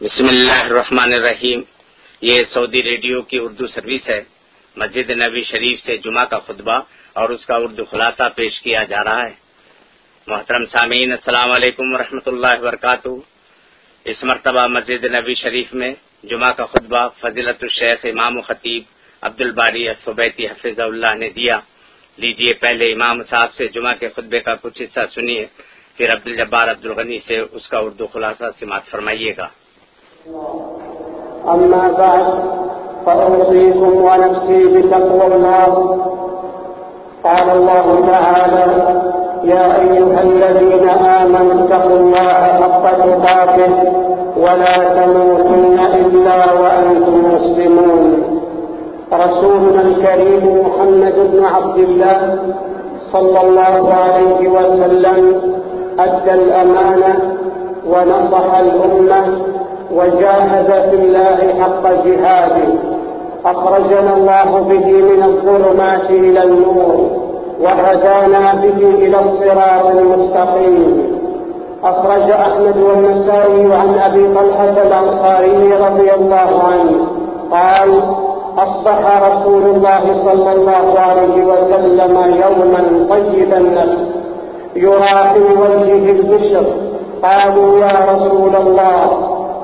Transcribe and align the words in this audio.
بسم 0.00 0.24
اللہ 0.24 0.60
الرحمن 0.64 1.12
الرحیم۔ 1.12 1.60
یہ 2.20 2.42
سعودی 2.52 2.82
ریڈیو 2.82 3.20
کی 3.22 3.38
اردو 3.38 3.66
سروس 3.66 4.08
ہے۔ 4.08 4.20
مسجد 4.76 5.10
نبی 5.10 5.42
شریف 5.42 5.80
سے 5.80 5.96
جمعہ 5.96 6.24
کا 6.24 6.38
خطبہ 6.38 6.76
اور 7.12 7.28
اس 7.28 7.46
کا 7.46 7.56
اردو 7.56 7.84
خلاصہ 7.84 8.28
پیش 8.34 8.60
کیا 8.60 8.82
جا 8.82 9.04
رہا 9.04 9.22
ہے۔ 9.28 9.34
محترم 10.26 10.64
سامعین، 10.64 11.12
السلام 11.12 11.50
علیکم 11.50 11.94
ورحمۃ 11.94 12.26
اللہ 12.26 12.54
وبرکاتہ۔ 12.60 13.08
اس 14.04 14.24
مرتبہ 14.24 14.66
مسجد 14.66 15.04
نبی 15.16 15.34
شریف 15.34 15.74
میں 15.74 15.92
جمعہ 16.30 16.52
کا 16.52 16.66
خطبہ 16.72 17.02
فضیلت 17.20 17.62
الشیخ 17.62 17.98
امام 18.12 18.38
و 18.38 18.42
خطیب 18.48 18.82
عبد 19.26 19.40
الباری 19.40 19.84
صوبیتی 20.04 20.46
حفظ 20.46 20.80
اللہ 20.80 21.12
نے 21.22 21.28
دیا۔ 21.38 21.56
لیجیے 22.18 22.52
پہلے 22.64 22.92
امام 22.92 23.16
صاحب 23.30 23.50
سے 23.56 23.68
جمعہ 23.74 23.94
کے 24.00 24.08
خطبے 24.16 24.40
کا 24.46 24.54
کچھ 24.62 24.82
حصہ 24.82 25.02
سنیے، 25.14 25.44
پھر 25.96 26.12
عبد 26.12 26.26
الجبار 26.26 26.66
عبد 26.74 26.84
الغنی 26.86 27.18
سے 27.26 27.38
اس 27.56 27.68
کا 27.68 27.78
اردو 27.78 28.06
خلاصہ 28.06 28.44
سماعت 28.60 28.84
فرمائیے 28.92 29.32
گا۔ 29.38 29.48
أما 31.48 31.94
بعد 31.98 32.24
فأوصيكم 33.06 34.04
ونفسي 34.04 34.66
بتقوى 34.66 35.26
الله. 35.34 35.96
قال 37.24 37.50
الله 37.50 37.86
تعالى 38.12 38.66
يا 39.44 39.80
أيها 39.80 40.22
الذين 40.22 40.88
آمنوا 40.88 41.64
اتقوا 41.64 41.96
الله 41.96 42.32
حق 42.60 42.84
تقاته 42.92 43.72
ولا 44.36 44.76
تموتن 44.94 45.78
إلا 46.00 46.52
وأنتم 46.52 47.34
مسلمون. 47.34 48.22
رسولنا 49.12 49.80
الكريم 49.80 50.44
محمد 50.66 51.14
بن 51.32 51.44
عبد 51.44 51.78
الله 51.78 52.38
صلى 53.12 53.40
الله 53.40 53.94
عليه 53.94 54.48
وسلم 54.48 55.40
أدى 55.98 56.32
الأمانة 56.34 57.36
ونصح 57.92 58.58
الأمة 58.58 59.24
وجاهد 59.94 60.90
في 60.90 60.96
الله 60.96 61.38
حق 61.60 61.84
جهاده. 62.06 62.68
أخرجنا 63.46 64.12
الله 64.16 64.60
به 64.70 64.86
من 65.10 65.22
الظلمات 65.22 66.10
إلى 66.10 66.42
النور 66.44 67.10
وهدانا 67.60 68.54
به 68.62 68.78
إلى 69.04 69.18
الصراط 69.20 69.86
المستقيم. 69.86 71.10
أخرج 71.84 72.30
أحمد 72.30 72.76
والنسائي 72.76 73.72
عن 73.74 73.94
أبي 73.98 74.34
طلحة 74.34 74.74
الأنصاري 74.86 75.72
رضي 75.86 76.14
الله 76.14 76.50
عنه 76.70 76.92
قال 77.52 77.90
أصبح 78.58 79.22
رسول 79.28 79.62
الله 79.62 80.02
صلى 80.24 80.52
الله 80.52 80.98
عليه 80.98 81.44
وسلم 81.44 82.16
يوما 82.44 83.06
طيب 83.10 83.52
النفس 83.54 84.16
يرى 84.76 85.30
في 85.34 85.42
وجهه 85.62 86.10
البشر. 86.10 86.64
قالوا 87.22 87.78
يا 87.78 87.92
رسول 88.12 88.56
الله 88.56 89.06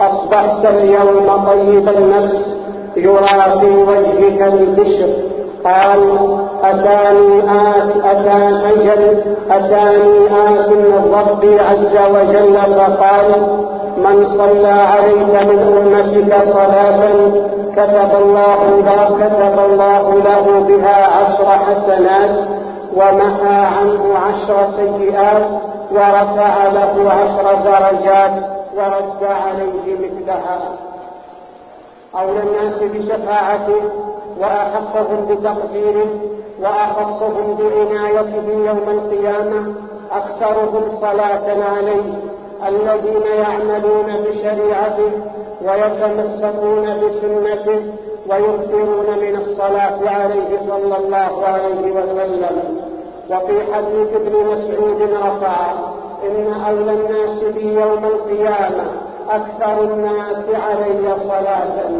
أصبحت 0.00 0.66
اليوم 0.66 1.44
طيب 1.46 1.88
النفس 1.88 2.56
يرى 2.96 3.60
في 3.60 3.66
وجهك 3.66 4.52
البشر. 4.52 5.10
قال 5.64 6.00
أتاني 6.64 7.40
آت 7.42 7.90
أتاني 8.04 8.70
أجل 8.70 9.22
أتاني 9.50 10.26
آت 10.26 10.68
من 10.68 11.14
ربي 11.30 11.60
عز 11.60 11.94
وجل. 12.14 12.56
فقال 12.56 13.30
من 13.96 14.26
صلى 14.38 14.68
عليك 14.68 15.32
من 15.48 15.58
أمتك 15.78 16.52
صلاة 16.52 17.30
كتب 17.76 18.10
الله 18.22 18.60
له 18.86 19.04
كتب 19.20 19.58
الله 19.70 20.14
له 20.14 20.60
بها 20.68 21.06
عشر 21.16 21.48
حسنات 21.66 22.30
ومحى 22.96 23.54
عنه 23.76 24.02
عشر 24.26 24.56
سيئات 24.76 25.46
ورفع 25.92 26.54
له 26.72 27.12
عشر 27.12 27.46
درجات. 27.64 28.55
ورد 28.76 29.24
عليه 29.24 29.94
مثلها. 29.94 30.60
أولى 32.14 32.42
الناس 32.42 32.82
بشفاعته 32.82 33.82
وأحقهم 34.40 35.26
بتقديره 35.30 36.06
وأخصهم 36.62 37.58
بعنايته 37.58 38.48
يوم 38.48 38.88
القيامة 38.88 39.74
أكثرهم 40.12 40.96
صلاة 41.00 41.64
عليه 41.76 42.18
الذين 42.68 43.26
يعملون 43.26 44.06
بشريعته 44.26 45.10
ويتمسكون 45.62 46.84
بسنته 47.00 47.80
ويكثرون 48.30 49.18
من 49.20 49.36
الصلاة 49.36 49.98
عليه 50.10 50.58
صلى 50.68 50.96
الله 50.98 51.46
عليه 51.46 51.92
وسلم. 51.92 52.80
وفي 53.30 53.74
حديث 53.74 54.14
ابن 54.14 54.32
مسعود 54.32 55.02
رفع 55.02 55.56
إن 56.24 56.52
أولى 56.68 56.92
الناس 56.92 57.54
بي 57.54 57.72
يوم 57.72 58.04
القيامة 58.04 58.84
أكثر 59.30 59.82
الناس 59.84 60.48
علي 60.48 61.14
صلاة. 61.28 61.90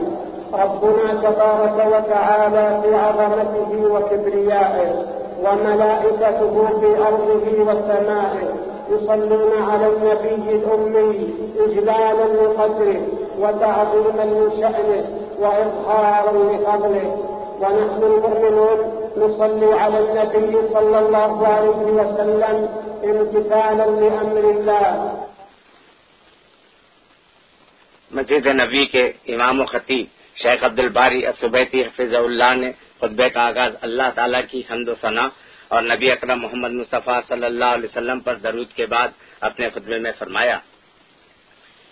ربنا 0.53 1.15
تبارك 1.23 1.87
وتعالى 1.93 2.81
في 2.83 2.95
عظمته 2.95 3.95
وكبريائه 3.95 5.05
وملائكته 5.45 6.67
في 6.81 6.99
أرضه 7.09 7.63
وسمائه 7.63 8.49
يصلون 8.91 9.63
على 9.71 9.87
النبي 9.87 10.57
الأمي 10.57 11.35
إجلالا 11.59 12.25
لقدره 12.25 13.01
وتعظيما 13.41 14.25
لشأنه 14.25 15.05
وإظهارا 15.41 16.33
لفضله. 16.33 17.17
ونحن 17.61 18.03
المؤمنون 18.03 18.79
نصلي 19.17 19.73
على 19.75 19.99
النبي 19.99 20.59
صلى 20.75 20.99
الله 20.99 21.47
عليه 21.47 21.93
وسلم 21.93 22.69
امتثالا 23.11 23.87
لأمر 24.01 24.45
الله. 24.55 25.23
مسجد 28.11 28.47
نبی 28.47 28.87
کے 28.87 29.13
امام 29.27 29.61
و 29.61 29.65
خطیب 29.65 30.07
شیخ 30.43 30.65
عبد 30.65 30.79
الباری 30.79 31.23
صبیتی 31.41 31.83
حفظ 31.83 32.15
اللہ 32.15 32.55
نے 32.55 32.71
خطبے 33.01 33.29
کا 33.29 33.43
آغاز 33.47 33.73
اللہ 33.81 34.09
تعالیٰ 34.15 34.41
کی 34.51 34.63
حمد 34.71 34.89
و 34.89 34.95
ثناء 35.01 35.27
اور 35.69 35.83
نبی 35.83 36.11
اکرم 36.11 36.41
محمد 36.41 36.71
مصطفیٰ 36.71 37.21
صلی 37.29 37.45
اللہ 37.45 37.65
علیہ 37.65 37.89
وسلم 37.91 38.21
پر 38.21 38.35
درود 38.35 38.71
کے 38.75 38.87
بعد 38.87 39.09
اپنے 39.41 39.69
خطبے 39.75 39.99
میں 39.99 40.13
فرمایا، 40.19 40.59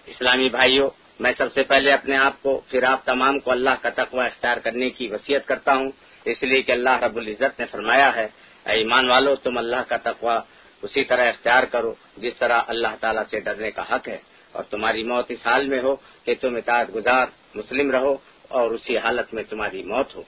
اسلامی 0.06 0.48
بھائیوں، 0.48 0.90
میں 1.20 1.32
سب 1.38 1.52
سے 1.54 1.62
پہلے 1.62 1.92
اپنے 1.92 2.16
آپ 2.16 2.42
کو، 2.42 2.60
پھر 2.68 2.82
آپ 2.82 3.04
تمام 3.04 3.38
کو 3.38 3.50
اللہ 3.50 3.74
کا 3.82 3.88
تقوی 3.94 4.24
اختیار 4.26 4.56
کرنے 4.56 4.90
کی 4.90 5.08
وصیت 5.08 5.46
کرتا 5.46 5.74
ہوں۔ 5.74 5.90
اس 6.24 6.42
لیے 6.42 6.62
کہ 6.62 6.72
اللہ 6.72 7.02
رب 7.04 7.16
العزت 7.16 7.60
نے 7.60 7.66
فرمایا 7.70 8.16
ہے، 8.16 8.28
اے 8.66 8.72
ایمان 8.72 9.10
والو، 9.10 9.34
تم 9.34 9.58
اللہ 9.58 9.82
کا 9.88 9.96
تقوی 9.96 10.36
اسی 10.84 11.04
طرح 11.04 11.28
اختیار 11.28 11.62
کرو 11.72 11.92
جس 12.16 12.34
طرح 12.38 12.60
اللہ 12.66 12.92
تعالیٰ 13.00 13.22
سے 13.30 13.40
ڈرنے 13.40 13.70
کا 13.70 13.84
حق 13.90 14.08
ہے 14.08 14.18
اور 14.52 14.62
تمہاری 14.70 15.02
موت 15.02 15.26
اس 15.28 15.46
حال 15.46 15.62
میں 15.68 15.80
ہو 15.82 15.94
کہ 16.24 16.34
تم 16.40 16.56
اطاعت 16.56 16.88
گزار 16.94 17.26
مسلم 17.54 17.90
رہو 17.90 18.14
اور 18.48 18.70
اسی 18.70 18.98
حالت 18.98 19.34
میں 19.34 19.42
تمہاری 19.50 19.82
موت 19.82 20.14
ہو۔ 20.14 20.22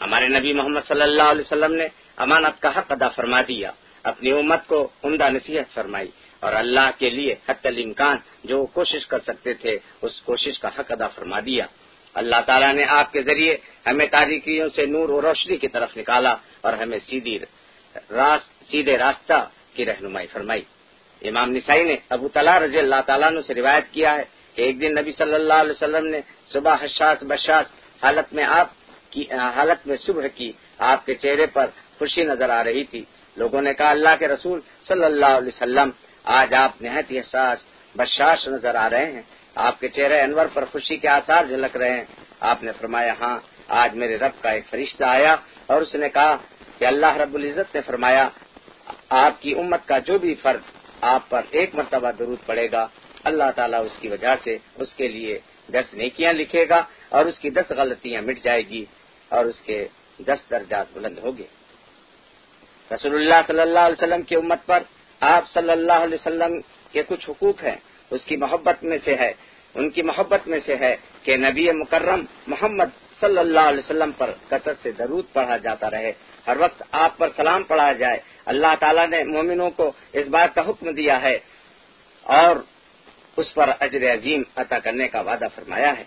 ہمارے 0.00 0.28
نبی 0.28 0.52
محمد 0.52 0.84
صلی 0.88 1.02
اللہ 1.02 1.28
علیہ 1.32 1.46
وسلم 1.46 1.72
نے 1.74 1.86
امانت 2.16 2.60
کا 2.62 2.70
حق 2.78 2.92
ادا 2.92 3.08
فرما 3.08 3.40
دیا، 3.48 3.70
اپنی 4.02 4.30
امت 4.32 4.62
کو 4.66 4.78
عمدہ 5.04 5.28
نصیحت 5.30 5.74
فرمائی 5.74 6.10
اور 6.40 6.52
اللہ 6.52 6.88
کے 6.98 7.08
لیے 7.10 7.32
حت 7.48 7.66
الامکان 7.66 8.16
جو 8.44 8.64
کوشش 8.76 9.06
کر 9.06 9.20
سکتے 9.28 9.52
تھے 9.54 9.78
اس 10.02 10.20
کوشش 10.20 10.58
کا 10.58 10.68
حق 10.78 10.88
ادا 10.92 11.08
فرما 11.08 11.40
دیا۔ 11.40 11.66
اللہ 12.14 12.40
تعالیٰ 12.46 12.72
نے 12.74 12.84
آپ 12.98 13.12
کے 13.12 13.20
ذریعے 13.22 13.56
ہمیں 13.86 14.06
تاریخیوں 14.06 14.68
سے 14.76 14.86
نور 14.86 15.08
و 15.08 15.20
روشنی 15.22 15.56
کی 15.56 15.68
طرف 15.68 15.96
نکالا 15.96 16.34
اور 16.64 16.72
ہمیں 16.72 16.98
سیدھی 17.06 17.36
راست 18.10 18.48
سیدھے 18.70 18.96
راستہ 18.98 19.38
کی 19.74 19.86
رہنمائی 19.86 20.26
فرمائی۔ 20.26 20.62
امام 21.28 21.50
نسائی 21.50 21.84
نے 21.84 21.96
ابو 22.08 22.28
طلح 22.28 22.58
رضی 22.58 22.78
اللہ 22.78 23.00
تعالیٰ 23.06 23.30
سے 23.46 23.54
روایت 23.54 23.84
کیا 23.92 24.14
ہے 24.14 24.24
کہ 24.54 24.62
ایک 24.62 24.80
دن 24.80 24.92
نبی 25.00 25.12
صلی 25.12 25.34
اللہ 25.34 25.54
علیہ 25.54 25.72
وسلم 25.72 26.06
نے 26.06 26.20
صبح 26.52 26.74
حشاس 26.80 27.18
بشاس 27.22 27.66
حالت 28.04 28.32
میں 28.32 28.44
آپ 28.44 28.68
کی، 29.10 29.24
حالت 29.56 29.86
میں 29.86 29.96
صبح 29.96 30.26
کی 30.34 30.52
آپ 30.78 31.06
کے 31.06 31.14
چہرے 31.14 31.46
پر 31.46 31.66
خوشی 31.98 32.24
نظر 32.24 32.50
آ 32.50 32.64
رہی 32.64 32.84
تھی۔ 32.84 33.02
لوگوں 33.36 33.62
نے 33.62 33.72
کہا، 33.74 33.90
اللہ 33.90 34.14
کے 34.18 34.28
رسول 34.28 34.60
صلی 34.88 35.04
اللہ 35.04 35.32
علیہ 35.38 35.48
وسلم، 35.48 35.90
آج 36.24 36.54
آپ 36.54 36.72
نہایت 36.82 37.10
ہی 37.10 37.18
احساس 37.18 37.58
بشاش 37.96 38.48
نظر 38.48 38.74
آ 38.74 38.90
رہے 38.90 39.12
ہیں۔ 39.12 39.22
آپ 39.54 39.80
کے 39.80 39.88
چہرے 39.88 40.20
انور 40.20 40.46
پر 40.52 40.64
خوشی 40.64 40.96
کے 40.96 41.08
آثار 41.08 41.44
جھلک 41.44 41.76
رہے 41.76 41.94
ہیں۔ 41.96 42.04
آپ 42.40 42.62
نے 42.62 42.72
فرمایا 42.80 43.14
ہاں 43.20 43.38
آج 43.68 43.94
میرے 43.94 44.16
رب 44.16 44.42
کا 44.42 44.50
ایک 44.50 44.64
فرشتہ 44.70 45.04
آیا 45.04 45.36
اور 45.66 45.82
اس 45.82 45.94
نے 45.94 46.08
کہا 46.08 46.36
کہ 46.78 46.84
اللہ 46.84 47.12
رب 47.16 47.34
العزت 47.34 47.74
نے 47.74 47.80
فرمایا 47.80 48.28
آپ 49.20 49.40
کی 49.42 49.52
امت 49.60 49.86
کا 49.88 49.98
جو 50.06 50.18
بھی 50.18 50.34
فرد 50.42 50.62
آپ 51.12 51.28
پر 51.30 51.42
ایک 51.50 51.74
مرتبہ 51.74 52.10
درود 52.18 52.38
پڑے 52.46 52.66
گا، 52.72 52.86
اللہ 53.24 53.50
تعالیٰ 53.56 53.80
اس 53.84 53.96
کی 54.00 54.08
وجہ 54.08 54.34
سے 54.44 54.56
اس 54.82 54.94
کے 54.98 55.08
لیے 55.08 55.38
دس 55.68 55.94
نیکیاں 55.94 56.32
لکھے 56.32 56.64
گا 56.68 56.80
اور 57.14 57.24
اس 57.26 57.38
کی 57.38 57.50
دس 57.50 57.70
غلطیاں 57.78 58.22
مٹ 58.22 58.42
جائے 58.44 58.62
گی 58.68 58.84
اور 59.30 59.44
اس 59.44 59.60
کے 59.66 59.78
دس 60.18 60.40
درجات 60.50 60.86
بلند 60.94 61.18
ہوگے 61.18 61.46
رسول 62.90 63.14
اللہ 63.14 63.40
صلی 63.46 63.60
اللہ 63.60 63.84
علیہ 63.86 64.00
وسلم 64.00 64.22
کی 64.28 64.36
امت 64.36 64.66
پر 64.66 64.80
آپ 65.22 65.48
صلی 65.48 65.70
اللہ 65.70 65.98
علیہ 66.04 66.18
وسلم 66.20 66.52
کے 66.92 67.02
کچھ 67.08 67.28
حقوق 67.30 67.62
ہیں، 67.64 67.76
اس 68.10 68.24
کی 68.24 68.36
محبت 68.36 68.82
میں 68.84 68.98
سے 69.04 69.14
ہے، 69.16 69.32
ان 69.74 69.90
کی 69.90 70.02
محبت 70.02 70.48
میں 70.48 70.58
سے 70.66 70.76
ہے 70.76 70.94
کہ 71.24 71.36
نبی 71.36 71.70
مکرم 71.72 72.24
محمد 72.46 72.90
صلی 73.22 73.38
اللہ 73.38 73.60
علیہ 73.60 73.78
وسلم 73.78 74.10
پر 74.18 74.30
کثرت 74.48 74.76
سے 74.82 74.90
درود 74.90 75.24
پڑھا 75.32 75.56
جاتا 75.56 75.90
رہے۔ 75.90 76.12
ہر 76.46 76.56
وقت 76.60 76.82
آپ 76.90 77.18
پر 77.18 77.28
سلام 77.36 77.62
پڑھا 77.62 77.92
جائے۔ 77.92 78.18
اللہ 78.46 78.72
تعالیٰ 78.80 79.08
نے 79.08 79.24
مومنوں 79.24 79.70
کو 79.70 79.92
اس 80.12 80.26
بات 80.26 80.54
کا 80.54 80.62
حکم 80.68 80.90
دیا 80.90 81.22
ہے 81.22 81.38
اور 82.22 82.56
اس 83.36 83.54
پر 83.54 83.70
اجر 83.80 84.12
عظیم 84.12 84.42
عطا 84.56 84.78
کرنے 84.78 85.08
کا 85.08 85.20
وعدہ 85.20 85.46
فرمایا 85.54 85.98
ہے۔ 85.98 86.04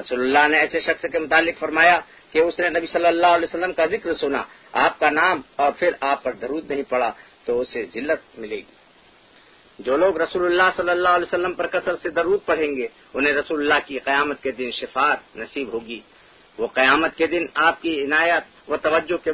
رسول 0.00 0.20
اللہ 0.20 0.48
نے 0.48 0.58
ایسے 0.58 0.80
شخص 0.80 1.04
کے 1.12 1.18
متعلق 1.18 1.58
فرمایا 1.58 2.00
کہ 2.30 2.38
اس 2.38 2.58
نے 2.58 2.68
نبی 2.68 2.86
صلی 2.86 3.06
اللہ 3.06 3.26
علیہ 3.26 3.46
وسلم 3.48 3.72
کا 3.72 3.86
ذکر 3.86 4.14
سنا، 4.14 4.42
آپ 4.72 4.98
کا 4.98 5.10
نام 5.10 5.40
اور 5.56 5.72
پھر 5.78 5.90
آپ 6.00 6.22
پر 6.22 6.32
درود 6.32 6.70
نہیں 6.70 6.82
پڑا 6.88 7.12
تو 7.44 7.60
اسے 7.60 7.84
ذلت 7.94 8.38
ملے 8.38 8.56
گی۔ 8.56 8.78
جو 9.78 9.96
لوگ 9.96 10.20
رسول 10.20 10.44
اللہ 10.44 10.70
صلی 10.76 10.90
اللہ 10.90 11.08
علیہ 11.08 11.26
وسلم 11.26 11.52
پر 11.52 11.66
کثرت 11.66 12.02
سے 12.02 12.10
درود 12.10 12.40
پڑھیں 12.46 12.76
گے، 12.76 12.88
انہیں 13.14 13.32
رسول 13.32 13.60
اللہ 13.60 13.86
کی 13.86 13.98
قیامت 13.98 14.42
کے 14.42 14.50
دن 14.50 14.70
شفاعت 14.70 15.36
نصیب 15.36 15.72
ہوگی۔ 15.72 16.00
وہ 16.58 16.66
قیامت 16.74 17.16
کے 17.16 17.26
دن 17.26 17.44
آپ 17.66 17.82
کی 17.82 17.92
عنایت 18.04 18.70
و 18.70 18.76
توجہ 18.76 19.16
کے 19.24 19.32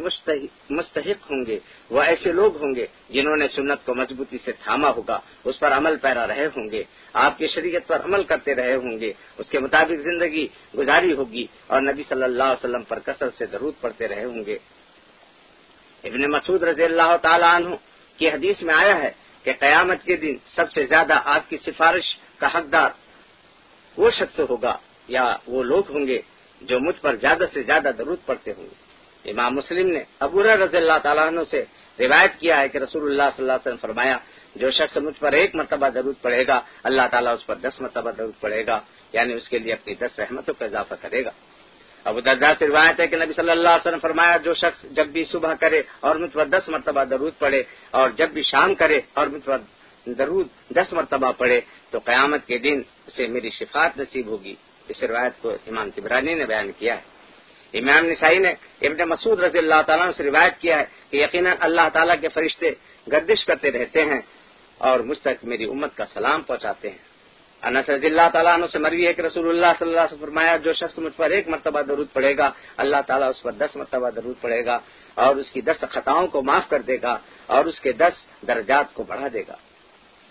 مستحق 0.70 1.30
ہوں 1.30 1.44
گے، 1.46 1.58
وہ 1.90 2.02
ایسے 2.02 2.32
لوگ 2.32 2.56
ہوں 2.62 2.74
گے 2.74 2.86
جنہوں 3.10 3.36
نے 3.36 3.46
سنت 3.48 3.84
کو 3.86 3.94
مضبوطی 3.94 4.38
سے 4.44 4.52
تھاما 4.64 4.90
ہوگا، 4.96 5.18
اس 5.44 5.58
پر 5.60 5.72
عمل 5.72 5.96
پیرا 6.02 6.26
رہے 6.26 6.46
ہوں 6.56 6.70
گے، 6.70 6.82
آپ 7.24 7.38
کی 7.38 7.46
شریعت 7.54 7.86
پر 7.86 8.04
عمل 8.04 8.22
کرتے 8.30 8.54
رہے 8.54 8.74
ہوں 8.74 8.98
گے، 9.00 9.12
اس 9.38 9.50
کے 9.50 9.58
مطابق 9.58 9.98
زندگی 10.02 10.46
گزاری 10.78 11.12
ہوگی 11.12 11.46
اور 11.66 11.80
نبی 11.82 12.02
صلی 12.08 12.22
اللہ 12.22 12.42
علیہ 12.44 12.64
وسلم 12.64 12.84
پر 12.88 12.98
کثرت 13.06 13.34
سے 13.38 13.46
درود 13.46 13.74
پڑتے 13.80 14.08
رہے 14.08 14.24
ہوں 14.24 14.44
گے۔ 14.46 14.56
ابن 16.04 16.30
مسعود 16.30 16.62
رضی 16.62 16.84
اللہ 16.84 17.16
تعالیٰ 17.22 17.54
عنہ 17.54 17.74
کی 18.18 18.28
حدیث 18.30 18.62
میں 18.62 18.74
آیا 18.74 18.96
ہے 19.02 19.10
کہ 19.44 19.52
قیامت 19.58 20.04
کے 20.04 20.16
دن 20.16 20.36
سب 20.56 20.70
سے 20.72 20.86
زیادہ 20.86 21.20
آپ 21.24 21.48
کی 21.50 21.56
سفارش 21.66 22.06
کا 22.38 22.48
حقدار 22.54 22.90
وہ 23.96 24.10
شخص 24.10 24.40
ہوگا 24.50 24.76
یا 25.08 25.24
وہ 25.46 25.62
لوگ 25.62 25.90
ہوں 25.90 26.06
گے 26.06 26.20
جو 26.68 26.80
مجھ 26.80 27.00
پر 27.00 27.16
زیادہ 27.16 27.44
سے 27.52 27.62
زیادہ 27.62 27.90
درود 27.98 28.18
پڑتے 28.26 28.52
ہوں۔ 28.56 28.66
گے 28.66 29.30
امام 29.30 29.54
مسلم 29.54 29.88
نے 29.88 30.02
ابو 30.20 30.42
رضی 30.42 30.76
اللہ 30.76 30.98
تعالیٰ 31.02 31.26
عنہ 31.26 31.40
سے 31.50 31.64
روایت 31.98 32.32
کیا 32.40 32.60
ہے 32.60 32.68
کہ 32.68 32.78
رسول 32.78 33.02
اللہ 33.02 33.28
صلی 33.36 33.42
اللہ 33.42 33.52
علیہ 33.52 33.66
وسلم 33.66 33.82
فرمایا، 33.86 34.16
جو 34.54 34.70
شخص 34.70 34.96
مجھ 34.96 35.18
پر 35.20 35.32
ایک 35.32 35.54
مرتبہ 35.54 35.88
درود 35.88 36.16
پڑے 36.22 36.46
گا، 36.46 36.60
اللہ 36.88 37.06
تعالیٰ 37.10 37.32
اس 37.32 37.46
پر 37.46 37.54
دس 37.54 37.80
مرتبہ 37.80 38.10
درود 38.10 38.36
پڑے 38.40 38.66
گا 38.66 38.80
یعنی 39.12 39.32
اس 39.34 39.48
کے 39.48 39.58
لیے 39.58 39.72
اپنی 39.72 39.94
دس 39.94 40.18
رحمتوں 40.18 40.54
کا 40.58 40.64
اضافہ 40.64 40.94
کرے 41.00 41.24
گا۔ 41.24 41.30
ابو 42.04 42.20
دردا 42.20 42.50
سے 42.58 42.66
روایت 42.66 43.00
ہے 43.00 43.06
کہ 43.06 43.16
نبی 43.16 43.32
صلی 43.32 43.50
اللہ 43.50 43.68
علیہ 43.68 43.86
وسلم 43.86 43.98
فرمایا، 43.98 44.36
جو 44.36 44.52
شخص 44.54 44.80
جب 44.96 45.06
بھی 45.08 45.24
صبح 45.24 45.52
کرے 45.60 45.80
اور 46.00 46.14
مجھ 46.16 46.32
پر 46.32 46.46
دس 46.46 46.68
مرتبہ 46.68 47.04
درود 47.04 47.32
پڑے 47.38 47.62
اور 47.90 48.10
جب 48.10 48.28
بھی 48.30 48.42
شام 48.42 48.74
کرے 48.74 49.00
اور 49.18 49.26
مجھ 49.26 49.44
پر 49.44 49.58
درود 50.06 50.46
دس 50.76 50.92
مرتبہ 50.92 51.30
پڑے 51.32 51.60
تو 51.90 51.98
قیامت 51.98 52.46
کے 52.46 52.58
دن 52.58 52.78
اسے 53.06 53.26
میری 53.26 53.50
شفاعت 53.50 53.92
نصیب 53.98 54.26
ہوگی۔ 54.26 54.54
اس 54.88 55.02
روایت 55.02 55.42
کو 55.42 55.50
امام 55.50 55.90
تبرانی 55.90 56.34
نے 56.34 56.44
بیان 56.46 56.72
کیا 56.78 56.94
ہے۔ 56.96 57.14
امام 57.78 58.06
نسائی 58.06 58.38
نے 58.38 58.54
ابن 58.80 59.08
مسعود 59.08 59.40
رضی 59.40 59.58
اللہ 59.58 59.82
تعالیٰ 59.86 60.10
سے 60.16 60.22
روایت 60.22 60.60
کیا 60.60 60.78
ہے 60.78 60.84
کہ 61.10 61.16
یقیناً 61.16 61.56
اللہ 61.60 61.88
تعالیٰ 61.92 62.14
کے 62.20 62.28
فرشتے 62.28 62.70
گردش 63.12 63.44
کرتے 63.44 63.70
رہتے 63.70 64.04
ہیں 64.04 64.20
اور 64.78 65.00
مجھ 65.00 65.18
تک 65.18 65.44
میری 65.44 65.64
امت 65.64 65.96
کا 65.96 66.04
سلام 66.14 66.42
پہنچاتے 66.42 66.90
ہیں۔ 66.90 67.14
انس 67.62 67.88
رضی 67.88 68.06
اللہ 68.06 68.28
تعالیٰ 68.32 68.52
عنہ 68.54 68.66
سے 68.66 68.78
مروی 68.78 69.06
ہے 69.06 69.12
کہ 69.12 69.22
رسول 69.22 69.48
اللہ 69.48 69.72
صلی 69.78 69.88
اللہ 69.88 70.06
سے 70.10 70.16
فرمایا، 70.20 70.56
جو 70.56 70.72
شخص 70.72 70.98
مجھ 70.98 71.16
پر 71.16 71.30
ایک 71.30 71.48
مرتبہ 71.48 71.82
درود 71.82 72.06
پڑے 72.12 72.36
گا، 72.36 72.50
اللہ 72.76 72.96
تعالیٰ 73.06 73.28
اس 73.28 73.42
پر 73.42 73.52
دس 73.52 73.76
مرتبہ 73.76 74.10
درود 74.10 74.34
پڑے 74.40 74.64
گا 74.64 74.78
اور 75.14 75.36
اس 75.36 75.50
کی 75.50 75.60
دس 75.60 75.84
خطاؤں 75.90 76.26
کو 76.26 76.42
معاف 76.42 76.68
کر 76.68 76.82
دے 76.82 76.96
گا 77.02 77.18
اور 77.46 77.64
اس 77.64 77.80
کے 77.80 77.92
دس 77.92 78.14
درجات 78.48 78.94
کو 78.94 79.02
بڑھا 79.02 79.28
دے 79.32 79.42
گا۔ 79.48 79.56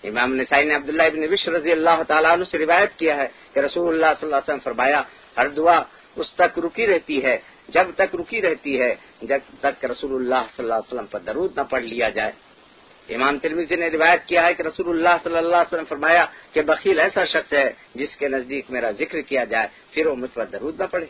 امام 0.03 0.33
نسائی 0.35 0.65
نے 0.65 0.73
عبداللہ 0.75 1.03
ابن 1.03 1.23
وش 1.31 1.47
رضی 1.57 1.71
اللہ 1.71 2.01
تعالیٰ 2.07 2.31
عنہ 2.31 2.43
سے 2.51 2.57
روایت 2.57 2.91
کیا 2.99 3.15
ہے 3.17 3.27
کہ 3.53 3.59
رسول 3.59 3.87
اللہ 3.87 4.11
صلی 4.19 4.25
اللہ 4.27 4.35
علیہ 4.35 4.49
وسلم 4.49 4.63
فرمایا، 4.63 5.01
ہر 5.37 5.47
دعا 5.57 5.77
اس 6.17 6.31
تک 6.39 6.59
رکی 6.65 6.85
رہتی 6.87 7.23
ہے، 7.23 7.35
جب 7.75 7.85
تک 7.95 8.15
رکی 8.19 8.41
رہتی 8.41 8.73
ہے، 8.81 8.93
جب 9.21 9.39
تک 9.61 9.85
رسول 9.91 10.13
اللہ 10.15 10.41
صلی 10.55 10.63
اللہ 10.63 10.73
علیہ 10.73 10.91
وسلم 10.91 11.05
پر 11.11 11.19
درود 11.27 11.57
نہ 11.57 11.63
پڑھ 11.69 11.83
لیا 11.83 12.09
جائے۔ 12.09 12.31
امام 13.09 13.37
ترمیزی 13.43 13.75
نے 13.75 13.87
روایت 13.89 14.21
کیا 14.27 14.41
ہے 14.45 14.53
کہ 14.53 14.63
رسول 14.63 14.89
اللہ 14.89 15.15
صلی 15.23 15.37
اللہ 15.37 15.55
علیہ 15.55 15.73
وسلم 15.73 15.91
فرمایا 15.93 16.23
کہ 16.53 16.61
بخیل 16.71 16.99
ایسا 16.99 17.25
شخص 17.33 17.53
ہے 17.53 17.67
جس 17.99 18.15
کے 18.19 18.27
نزدیک 18.27 18.65
میرا 18.71 18.91
ذکر 18.99 19.21
کیا 19.29 19.43
جائے، 19.43 19.67
پھر 19.91 20.07
وہ 20.07 20.15
مجھ 20.15 20.33
پر 20.33 20.45
درود 20.51 20.79
نہ 20.81 20.87
پڑے 20.91 21.05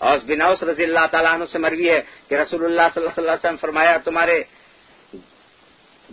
اور 0.00 0.18
بناؤس 0.26 0.62
رضی 0.62 0.84
اللہ 0.84 1.06
تعالیٰ 1.10 1.32
عنہ 1.34 1.44
سے 1.52 1.58
مروی 1.58 1.88
ہے 1.90 2.00
کہ 2.28 2.34
رسول 2.34 2.64
اللہ 2.64 2.86
صلی 2.94 3.02
اللہ 3.02 3.18
علیہ 3.18 3.32
وسلم 3.32 3.56
فرمایا، 3.56 3.96
تمہارے 4.04 4.42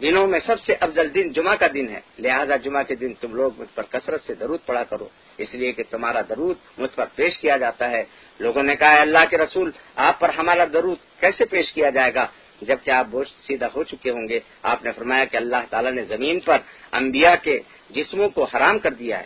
دنوں 0.02 0.28
میں 0.28 0.40
سب 0.46 0.62
سے 0.62 0.76
افضل 0.80 1.14
دن 1.14 1.32
جمعہ 1.32 1.56
کا 1.56 1.68
دن 1.74 1.90
ہے۔ 1.90 2.00
لہذا 2.20 2.56
جمعہ 2.56 2.84
کے 2.84 2.96
دن 2.96 3.14
تم 3.14 3.36
لوگ 3.36 3.52
مجھ 3.58 3.76
پر 3.76 3.84
کثرت 3.84 4.24
سے 4.24 4.34
درود 4.34 4.60
پڑا 4.66 4.84
کرو۔ 4.84 5.08
اس 5.38 5.54
لیے 5.54 5.72
کہ 5.72 5.84
تمہارا 5.90 6.22
درود 6.30 6.56
مجھ 6.78 6.96
پر 6.96 7.06
پیش 7.16 7.40
کیا 7.40 7.58
جاتا 7.58 7.90
ہے۔ 7.90 8.04
لوگوں 8.40 8.64
نے 8.64 8.76
کہا 8.76 9.02
اللہ 9.02 9.26
کے 9.30 9.38
رسول، 9.38 9.72
آپ 9.96 10.20
پر 10.20 10.30
ہمارا 10.30 10.66
درود 10.74 10.98
کیسے 11.20 11.46
پیش 11.46 11.74
کیا 11.74 11.90
جائے 11.90 12.14
گا؟ 12.14 12.26
جبکہ 12.62 12.92
آپ 12.92 13.06
بوجھ 13.10 13.30
سیدھا 13.48 13.68
ہو 13.76 13.84
چکے 13.84 14.10
ہوں 14.10 14.30
گے۔ 14.30 14.40
آپ 14.64 14.84
نے 14.84 14.92
فرمایا 14.92 15.26
کہ 15.26 15.38
اللہ 15.38 15.56
تعالیٰ 15.70 15.92
نے 15.92 16.04
زمین 16.04 16.40
پر 16.40 16.58
انبیاء 16.92 17.36
کے 17.44 17.60
جسموں 17.90 18.30
کو 18.30 18.44
حرام 18.44 18.80
کر 18.80 18.94
دیا 18.94 19.20
ہے۔ 19.20 19.26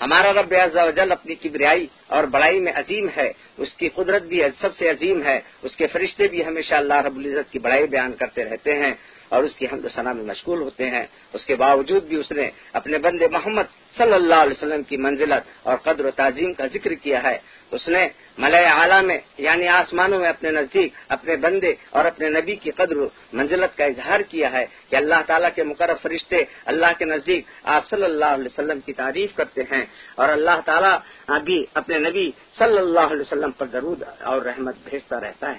ہمارا 0.00 0.32
رب 0.32 0.54
عز 0.64 0.76
و 0.76 0.90
جل 0.90 1.12
اپنی 1.12 1.34
کبریائی 1.34 1.86
اور 2.12 2.24
بڑائی 2.24 2.58
میں 2.60 2.72
عظیم 2.76 3.06
ہے، 3.16 3.28
اس 3.62 3.72
کی 3.78 3.88
قدرت 3.88 4.22
بھی 4.22 4.38
سب 4.60 4.74
سے 4.78 4.88
عظیم 4.90 5.18
ہے، 5.26 5.38
اس 5.62 5.76
کے 5.76 5.86
فرشتے 5.86 6.26
بھی 6.28 6.40
ہمیشہ 6.46 6.74
اللہ 6.74 6.98
رب 7.06 7.16
العزت 7.16 7.52
کی 7.52 7.58
بڑائی 7.58 7.86
بیان 7.86 8.12
کرتے 8.12 8.44
رہتے 8.44 8.72
ہیں 8.78 8.94
اور 9.28 9.44
اس 9.44 9.54
کی 9.56 9.66
حمد 9.72 9.86
ثنا 9.94 10.12
میں 10.12 10.24
مشغول 10.24 10.60
ہوتے 10.62 10.84
ہیں۔ 10.90 11.06
اس 11.32 11.42
کے 11.46 11.54
باوجود 11.56 12.02
بھی 12.04 12.16
اس 12.16 12.30
نے 12.32 12.46
اپنے 12.72 12.98
بندے 12.98 13.26
محمد 13.28 13.68
صلی 13.96 14.12
اللہ 14.12 14.40
علیہ 14.44 14.56
وسلم 14.56 14.82
کی 14.82 14.96
منزلت 14.96 15.44
اور 15.62 15.76
قدر 15.76 16.04
و 16.04 16.10
تعظیم 16.10 16.52
کا 16.52 16.66
ذکر 16.74 16.92
کیا 16.94 17.22
ہے۔ 17.22 17.38
اس 17.70 17.88
نے 17.88 18.02
ملئے 18.38 18.66
اعلیٰ 18.66 19.02
میں 19.02 19.18
یعنی 19.38 19.66
آسمانوں 19.68 20.18
میں 20.20 20.28
اپنے 20.28 20.50
نزدیک 20.50 20.92
اپنے 21.08 21.36
بندے 21.36 21.72
اور 21.90 22.04
اپنے 22.04 22.28
نبی 22.28 22.54
کی 22.54 22.70
قدر 22.70 22.96
و 22.96 23.06
منزلت 23.32 23.76
کا 23.78 23.84
اظہار 23.84 24.20
کیا 24.30 24.48
ہے 24.52 24.64
کہ 24.90 24.96
اللہ 24.96 25.20
تعالیٰ 25.26 25.50
کے 25.54 25.62
مقرر 25.62 25.96
فرشتے 26.02 26.38
اللہ 26.72 26.92
کے 26.98 27.04
نزدیک 27.04 27.44
آپ 27.76 27.88
صلی 27.88 28.04
اللہ 28.04 28.30
علیہ 28.36 28.50
وسلم 28.52 28.80
کی 28.80 28.92
تعریف 28.92 29.30
کرتے 29.36 29.62
ہیں 29.72 29.84
اور 30.14 30.28
اللہ 30.28 30.56
تعالیٰ 30.64 30.96
بھی 31.44 31.58
اپنے 31.74 31.98
نبی 32.08 32.30
صلی 32.58 32.78
اللہ 32.78 33.00
علیہ 33.00 33.20
وسلم 33.20 33.50
پر 33.50 33.66
درود 33.66 34.02
اور 34.20 34.42
رحمت 34.42 34.74
بھیجتا 34.84 35.20
رہتا 35.20 35.50
ہے۔ 35.50 35.58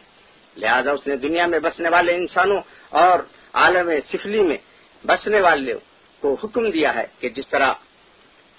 لہذا 0.57 0.91
اس 0.91 1.07
نے 1.07 1.15
دنیا 1.15 1.45
میں 1.45 1.59
بسنے 1.59 1.89
والے 1.89 2.15
انسانوں 2.15 2.61
اور 2.89 3.19
عالم 3.53 3.91
سفلی 4.11 4.39
میں 4.39 4.57
بسنے 5.05 5.41
والے 5.41 5.73
کو 6.19 6.35
حکم 6.43 6.69
دیا 6.69 6.95
ہے 6.95 7.07
کہ 7.19 7.29
جس 7.29 7.47
طرح 7.47 7.73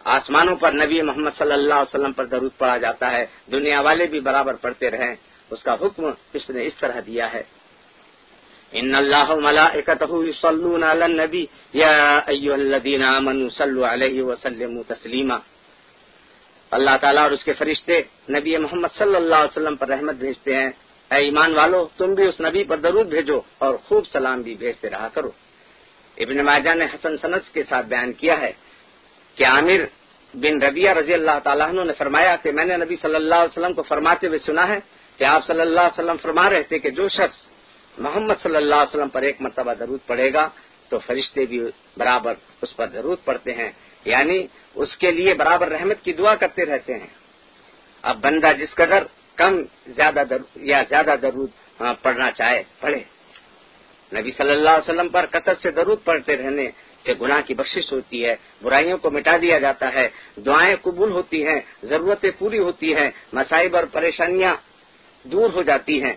آسمانوں 0.04 0.56
پر 0.56 0.72
نبی 0.72 1.02
محمد 1.02 1.30
صلی 1.38 1.52
اللہ 1.52 1.74
علیہ 1.74 1.96
وسلم 1.96 2.12
پر 2.12 2.26
درود 2.26 2.50
پڑا 2.58 2.76
جاتا 2.76 3.10
ہے، 3.10 3.26
دنیا 3.52 3.80
والے 3.80 4.06
بھی 4.06 4.20
برابر 4.20 4.54
پڑھتے 4.54 4.90
رہیں۔ 4.90 5.14
اس 5.50 5.62
کا 5.62 5.74
حکم 5.74 6.10
اس 6.32 6.50
نے 6.50 6.66
اس 6.66 6.74
طرح 6.80 7.00
دیا 7.06 7.32
ہے۔ 7.32 7.42
ان 8.72 8.94
اللہ 8.94 9.48
علی 9.48 11.02
النبی، 11.02 11.46
یا 11.72 12.20
ایها 12.26 12.54
الذین 12.54 13.04
آمنوا 13.04 13.48
صلوا 13.48 13.92
علیہ 13.92 14.22
وسلموا 14.22 14.82
تسلیما۔ 14.88 15.38
اللہ 16.74 16.94
تعالیٰ 17.00 17.22
اور 17.22 17.30
اس 17.30 17.44
کے 17.44 17.52
فرشتے 17.52 18.00
نبی 18.30 18.56
محمد 18.56 18.92
صلی 18.98 19.16
اللہ 19.16 19.34
علیہ 19.34 19.52
وسلم 19.52 19.76
پر 19.76 19.88
رحمت 19.88 20.14
بھیجتے 20.14 20.54
ہیں۔ 20.54 20.70
اے 21.10 21.18
ایمان 21.24 21.54
والو، 21.54 21.80
تم 21.96 22.14
بھی 22.14 22.24
اس 22.26 22.40
نبی 22.40 22.62
پر 22.64 22.76
درود 22.76 23.06
بھیجو 23.06 23.40
اور 23.58 23.74
خوب 23.86 24.06
سلام 24.06 24.42
بھی 24.42 24.54
بھیجتے 24.54 24.90
رہا 24.90 25.08
کرو۔ 25.14 25.30
ابن 26.16 26.36
ماجہ 26.44 26.74
نے 26.74 26.84
حسن 26.84 27.16
سنت 27.16 27.44
کے 27.54 27.62
ساتھ 27.68 27.86
بیان 27.86 28.12
کیا 28.12 28.40
ہے 28.40 28.52
کہ 29.36 29.44
عامر 29.46 29.80
بن 30.34 30.54
ربیہ 30.62 30.90
رضی 30.90 31.14
اللہ 31.14 31.36
تعالیٰ 31.42 31.68
عنہ 31.68 31.82
نے 31.84 31.92
فرمایا 31.92 32.36
کہ 32.42 32.52
میں 32.52 32.64
نے 32.64 32.76
نبی 32.76 32.96
صلی 33.02 33.14
اللہ 33.14 33.34
علیہ 33.34 33.52
وسلم 33.52 33.72
کو 33.72 33.82
فرماتے 33.82 34.26
ہوئے 34.26 34.38
سنا 34.38 34.64
ہے 34.68 34.78
کہ 35.18 35.24
آپ 35.24 35.46
صلی 35.46 35.60
اللہ 35.60 35.80
علیہ 35.80 35.98
وسلم 35.98 36.16
فرما 36.22 36.50
رہے 36.50 36.62
تھے 36.62 36.78
کہ 36.78 36.90
جو 36.90 37.08
شخص 37.08 37.38
محمد 37.98 38.34
صلی 38.42 38.56
اللہ 38.56 38.74
علیہ 38.74 38.92
وسلم 38.94 39.08
پر 39.08 39.22
ایک 39.22 39.36
مرتبہ 39.40 39.72
درود 39.74 40.00
پڑے 40.06 40.32
گا 40.32 40.48
تو 40.88 40.98
فرشتے 40.98 41.46
بھی 41.46 41.58
برابر 41.96 42.34
اس 42.62 42.76
پر 42.76 42.86
درود 42.86 43.18
پڑتے 43.24 43.52
ہیں۔ 43.54 43.70
یعنی 44.04 44.46
اس 44.74 44.96
کے 44.96 45.10
لیے 45.10 45.34
برابر 45.34 45.68
رحمت 45.68 46.04
کی 46.04 46.12
دعا 46.12 46.34
کرتے 46.34 46.64
رہتے 46.64 46.94
ہیں۔ 46.94 47.06
اب 48.02 48.20
بندہ 48.20 48.52
جس 48.58 48.74
قدر 48.74 49.02
کم 49.34 49.62
زیادہ 49.86 50.22
در 50.30 50.36
یا 50.56 50.82
زیادہ 50.88 51.14
درود 51.22 51.50
ہاں، 51.80 51.94
پڑھنا 52.02 52.30
چاہے، 52.30 52.62
پڑھے۔ 52.80 53.02
نبی 54.12 54.30
صلی 54.30 54.50
اللہ 54.50 54.70
علیہ 54.70 54.90
وسلم 54.90 55.08
پر 55.08 55.26
قطر 55.30 55.54
سے 55.62 55.70
درود 55.70 55.98
پڑھتے 56.04 56.36
رہنے 56.36 56.70
سے 57.04 57.14
گناہ 57.20 57.40
کی 57.46 57.54
بخشش 57.54 57.92
ہوتی 57.92 58.24
ہے، 58.26 58.36
برائیوں 58.62 58.98
کو 58.98 59.10
مٹا 59.10 59.36
دیا 59.42 59.58
جاتا 59.58 59.92
ہے، 59.92 60.08
دعائیں 60.36 60.76
قبول 60.82 61.10
ہوتی 61.10 61.46
ہیں، 61.46 61.60
ضرورتیں 61.82 62.30
پوری 62.38 62.58
ہوتی 62.58 62.94
ہیں، 62.94 63.10
مسائب 63.32 63.76
اور 63.76 63.84
پریشانیاں 63.84 64.54
دور 65.22 65.50
ہو 65.50 65.62
جاتی 65.62 66.02
ہیں۔ 66.04 66.14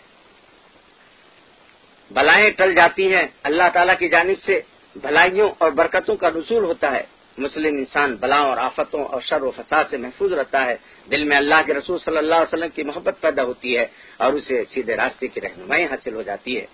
بلائیں 2.12 2.50
ٹل 2.52 2.74
جاتی 2.74 3.16
ہیں، 3.16 3.28
اللہ 3.44 3.64
تعالیٰ 3.74 3.96
کی 4.00 4.10
جانب 4.10 4.44
سے 4.46 4.62
بھلائیوں 4.96 5.50
اور 5.58 5.72
برکتوں 5.72 6.16
کا 6.16 6.30
رسول 6.30 6.64
ہوتا 6.64 6.92
ہے۔ 6.92 7.17
مسلم 7.38 7.78
انسان 7.78 8.16
بلاؤں 8.16 8.50
اور 8.50 8.58
آفتوں 8.58 9.06
اور 9.06 9.22
شر 9.22 9.42
و 9.42 9.52
فساد 9.52 9.84
سے 9.90 9.98
محفوظ 9.98 10.34
رہتا 10.34 10.66
ہے۔ 10.66 10.76
دل 11.12 11.24
میں 11.24 11.38
اللہ 11.38 11.56
کے 11.66 11.74
رسول 11.74 11.98
صلی 11.98 12.18
اللہ 12.18 12.36
علیہ 12.36 12.54
وسلم 12.54 12.70
کی 12.70 12.84
محبت 12.84 13.22
پیدا 13.22 13.44
ہوتی 13.44 13.78
ہے 13.78 13.86
اور 14.18 14.34
اسے 14.34 14.64
سیدھے 14.74 14.96
راستے 14.96 15.28
کی 15.28 15.42
رہنمائی 15.42 15.84
حاصل 15.86 16.14
ہو 16.14 16.22
جاتی 16.22 16.58
ہے۔ 16.58 16.66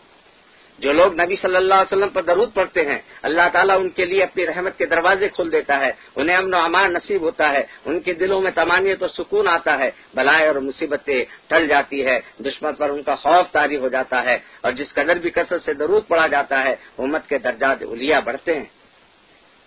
جو 0.79 0.93
لوگ 0.93 1.21
نبی 1.21 1.35
صلی 1.35 1.55
اللہ 1.55 1.73
علیہ 1.73 1.97
وسلم 1.97 2.09
پر 2.09 2.21
درود 2.21 2.53
پڑھتے 2.53 2.85
ہیں، 2.85 2.97
اللہ 3.21 3.41
تعالیٰ 3.53 3.79
ان 3.79 3.89
کے 3.89 4.05
لیے 4.05 4.23
اپنی 4.23 4.45
رحمت 4.45 4.77
کے 4.77 4.85
دروازے 4.85 5.29
کھول 5.29 5.51
دیتا 5.51 5.79
ہے۔ 5.79 5.91
انہیں 6.15 6.37
امن 6.37 6.53
و 6.53 6.57
امان 6.57 6.93
نصیب 6.93 7.21
ہوتا 7.21 7.51
ہے۔ 7.51 7.63
ان 7.85 7.99
کے 7.99 8.13
دلوں 8.13 8.41
میں 8.41 8.51
تمانیت 8.51 9.01
اور 9.01 9.09
سکون 9.09 9.47
آتا 9.47 9.79
ہے۔ 9.79 9.89
بلائیں 10.13 10.47
اور 10.47 10.55
مصیبتیں 10.55 11.25
ٹل 11.47 11.67
جاتی 11.67 12.05
ہے۔ 12.05 12.19
دشمن 12.39 12.73
پر 12.73 12.89
ان 12.89 13.03
کا 13.03 13.15
خوف 13.15 13.51
تاری 13.51 13.77
ہو 13.77 13.87
جاتا 13.87 14.23
ہے 14.23 14.37
اور 14.61 14.71
جس 14.71 14.93
قدر 14.93 15.15
بھی 15.15 15.29
کثرت 15.29 15.63
سے 15.63 15.73
درود 15.73 16.07
پڑا 16.07 16.27
جاتا 16.27 16.63
ہے، 16.63 16.75
امت 16.97 17.29
کے 17.29 17.37
درجات 17.37 17.77
الیا 17.81 18.19
بڑھتے 18.19 18.55
ہیں۔ 18.55 18.82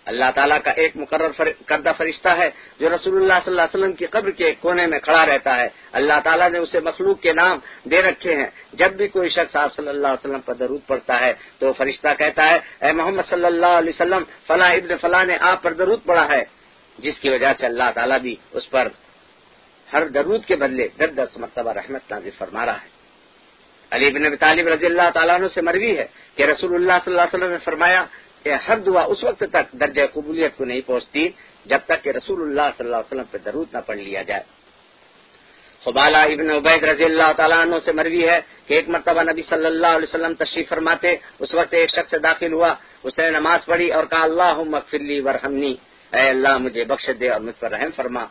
اللہ 0.07 0.29
تعالیٰ 0.35 0.57
کا 0.63 0.71
ایک 0.71 0.91
مقرر 0.95 1.31
کردہ 1.65 1.91
فرشتہ 1.97 2.29
ہے 2.29 2.49
جو 2.79 2.89
رسول 2.95 3.15
اللہ 3.15 3.39
صلی 3.45 3.51
اللہ 3.51 3.61
علیہ 3.61 3.77
وسلم 3.77 3.93
کی 3.93 4.05
قبر 4.05 4.31
کے 4.31 4.53
کونے 4.59 4.87
میں 4.87 4.99
کھڑا 4.99 5.25
رہتا 5.25 5.57
ہے۔ 5.57 5.67
اللہ 5.91 6.17
تعالیٰ 6.23 6.49
نے 6.51 6.57
اسے 6.57 6.79
مخلوق 6.79 7.21
کے 7.21 7.33
نام 7.33 7.57
دے 7.91 8.01
رکھے 8.01 8.35
ہیں۔ 8.35 8.49
جب 8.73 8.91
بھی 8.91 9.07
کوئی 9.07 9.29
شخص 9.29 9.55
آپ 9.55 9.75
صلی 9.75 9.87
اللہ 9.87 10.07
علیہ 10.07 10.25
وسلم 10.25 10.41
پر 10.41 10.53
درود 10.53 10.81
پڑتا 10.87 11.19
ہے 11.21 11.33
تو 11.59 11.73
فرشتہ 11.73 12.07
کہتا 12.17 12.43
ہے، 12.49 12.57
اے 12.81 12.91
محمد 12.91 13.25
صلی 13.29 13.45
اللہ 13.45 13.73
علیہ 13.79 13.93
وسلم، 13.95 14.23
فلاں 14.47 14.71
ابن 14.73 14.97
فلاں 15.01 15.25
نے 15.25 15.37
آپ 15.41 15.63
پر 15.63 15.73
درود 15.73 15.99
پڑا 16.05 16.25
ہے۔ 16.29 16.43
جس 16.97 17.19
کی 17.19 17.29
وجہ 17.29 17.51
سے 17.57 17.65
اللہ 17.65 17.89
تعالیٰ 17.95 18.19
بھی 18.19 18.35
اس 18.51 18.69
پر 18.69 18.87
ہر 19.93 20.07
درود 20.07 20.45
کے 20.45 20.55
بدلے 20.55 20.87
دس 20.97 21.11
دس 21.17 21.37
مرتبہ 21.37 21.71
رحمت 21.71 22.11
نازل 22.11 22.29
فرما 22.37 22.65
رہا 22.65 22.81
ہے۔ 22.83 22.89
علی 23.91 24.09
بن 24.09 24.35
طالب 24.35 24.67
رضی 24.67 24.85
اللہ 24.85 25.09
تعالیٰ 25.13 25.35
عنہ 25.35 25.47
سے 25.47 25.61
مروی 25.61 25.97
ہے 25.97 26.07
کہ 26.35 26.43
رسول 26.43 26.75
اللہ 26.75 26.97
صلی 27.05 27.11
اللہ 27.11 27.21
علیہ 27.21 27.37
وسلم 27.37 27.51
نے 27.51 27.57
فرمایا 27.63 28.03
کہ 28.43 28.53
ہر 28.67 28.77
دعا 28.77 29.03
اس 29.03 29.23
وقت 29.23 29.43
تک 29.51 29.65
درجہ 29.79 30.01
قبولیت 30.13 30.57
کو 30.57 30.65
نہیں 30.65 30.81
پہنچتی 30.85 31.29
جب 31.65 31.79
تک 31.85 32.03
کہ 32.03 32.09
رسول 32.09 32.41
اللہ 32.41 32.67
صلی 32.77 32.85
اللہ 32.85 32.95
علیہ 32.95 33.11
وسلم 33.11 33.29
پہ 33.31 33.37
درود 33.37 33.67
نہ 33.73 33.77
پڑھ 33.85 33.97
لیا 33.97 34.21
جائے۔ 34.21 34.43
خبالہ 35.83 36.17
ابن 36.17 36.49
عبید 36.51 36.83
رضی 36.83 37.03
اللہ 37.03 37.31
تعالیٰ 37.37 37.57
عنہ 37.57 37.75
سے 37.85 37.91
مروی 37.91 38.23
ہے 38.29 38.39
کہ 38.67 38.73
ایک 38.73 38.89
مرتبہ 38.89 39.21
نبی 39.23 39.41
صلی 39.49 39.65
اللہ 39.65 39.91
علیہ 39.97 40.09
وسلم 40.09 40.33
تشریف 40.33 40.69
فرماتے، 40.69 41.15
اس 41.39 41.53
وقت 41.53 41.73
ایک 41.73 41.89
شخص 41.89 42.13
داخل 42.23 42.53
ہوا، 42.53 42.73
اس 43.03 43.13
نے 43.19 43.29
نماز 43.29 43.65
پڑھی 43.65 43.91
اور 43.91 44.03
کہا 44.11 44.23
اللہ 44.23 44.55
مغفرلی 44.73 45.19
ورحمنی 45.19 45.73
اے 46.13 46.29
اللہ، 46.29 46.57
مجھے 46.57 46.83
بخش 46.83 47.09
دے 47.19 47.29
اور 47.29 47.39
مجھ 47.39 47.59
پر 47.59 47.69
رحم 47.71 47.91
فرما۔ 47.95 48.23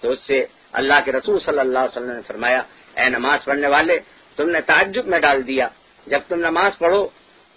تو 0.00 0.10
اس 0.10 0.20
سے 0.26 0.38
اللہ 0.72 0.98
کے 1.04 1.12
رسول 1.12 1.38
صلی 1.40 1.58
اللہ 1.58 1.78
علیہ 1.78 1.96
وسلم 1.96 2.16
نے 2.16 2.26
فرمایا، 2.26 2.62
اے 2.98 3.08
نماز 3.08 3.44
پڑھنے 3.44 3.68
والے، 3.68 3.98
تم 4.36 4.46
نے 4.50 4.60
تعجب 4.60 5.04
میں 5.06 5.18
ڈال 5.18 5.46
دیا۔ 5.46 5.68
جب 6.06 6.20
تم 6.28 6.38
نماز 6.40 6.78
پڑھو 6.78 7.02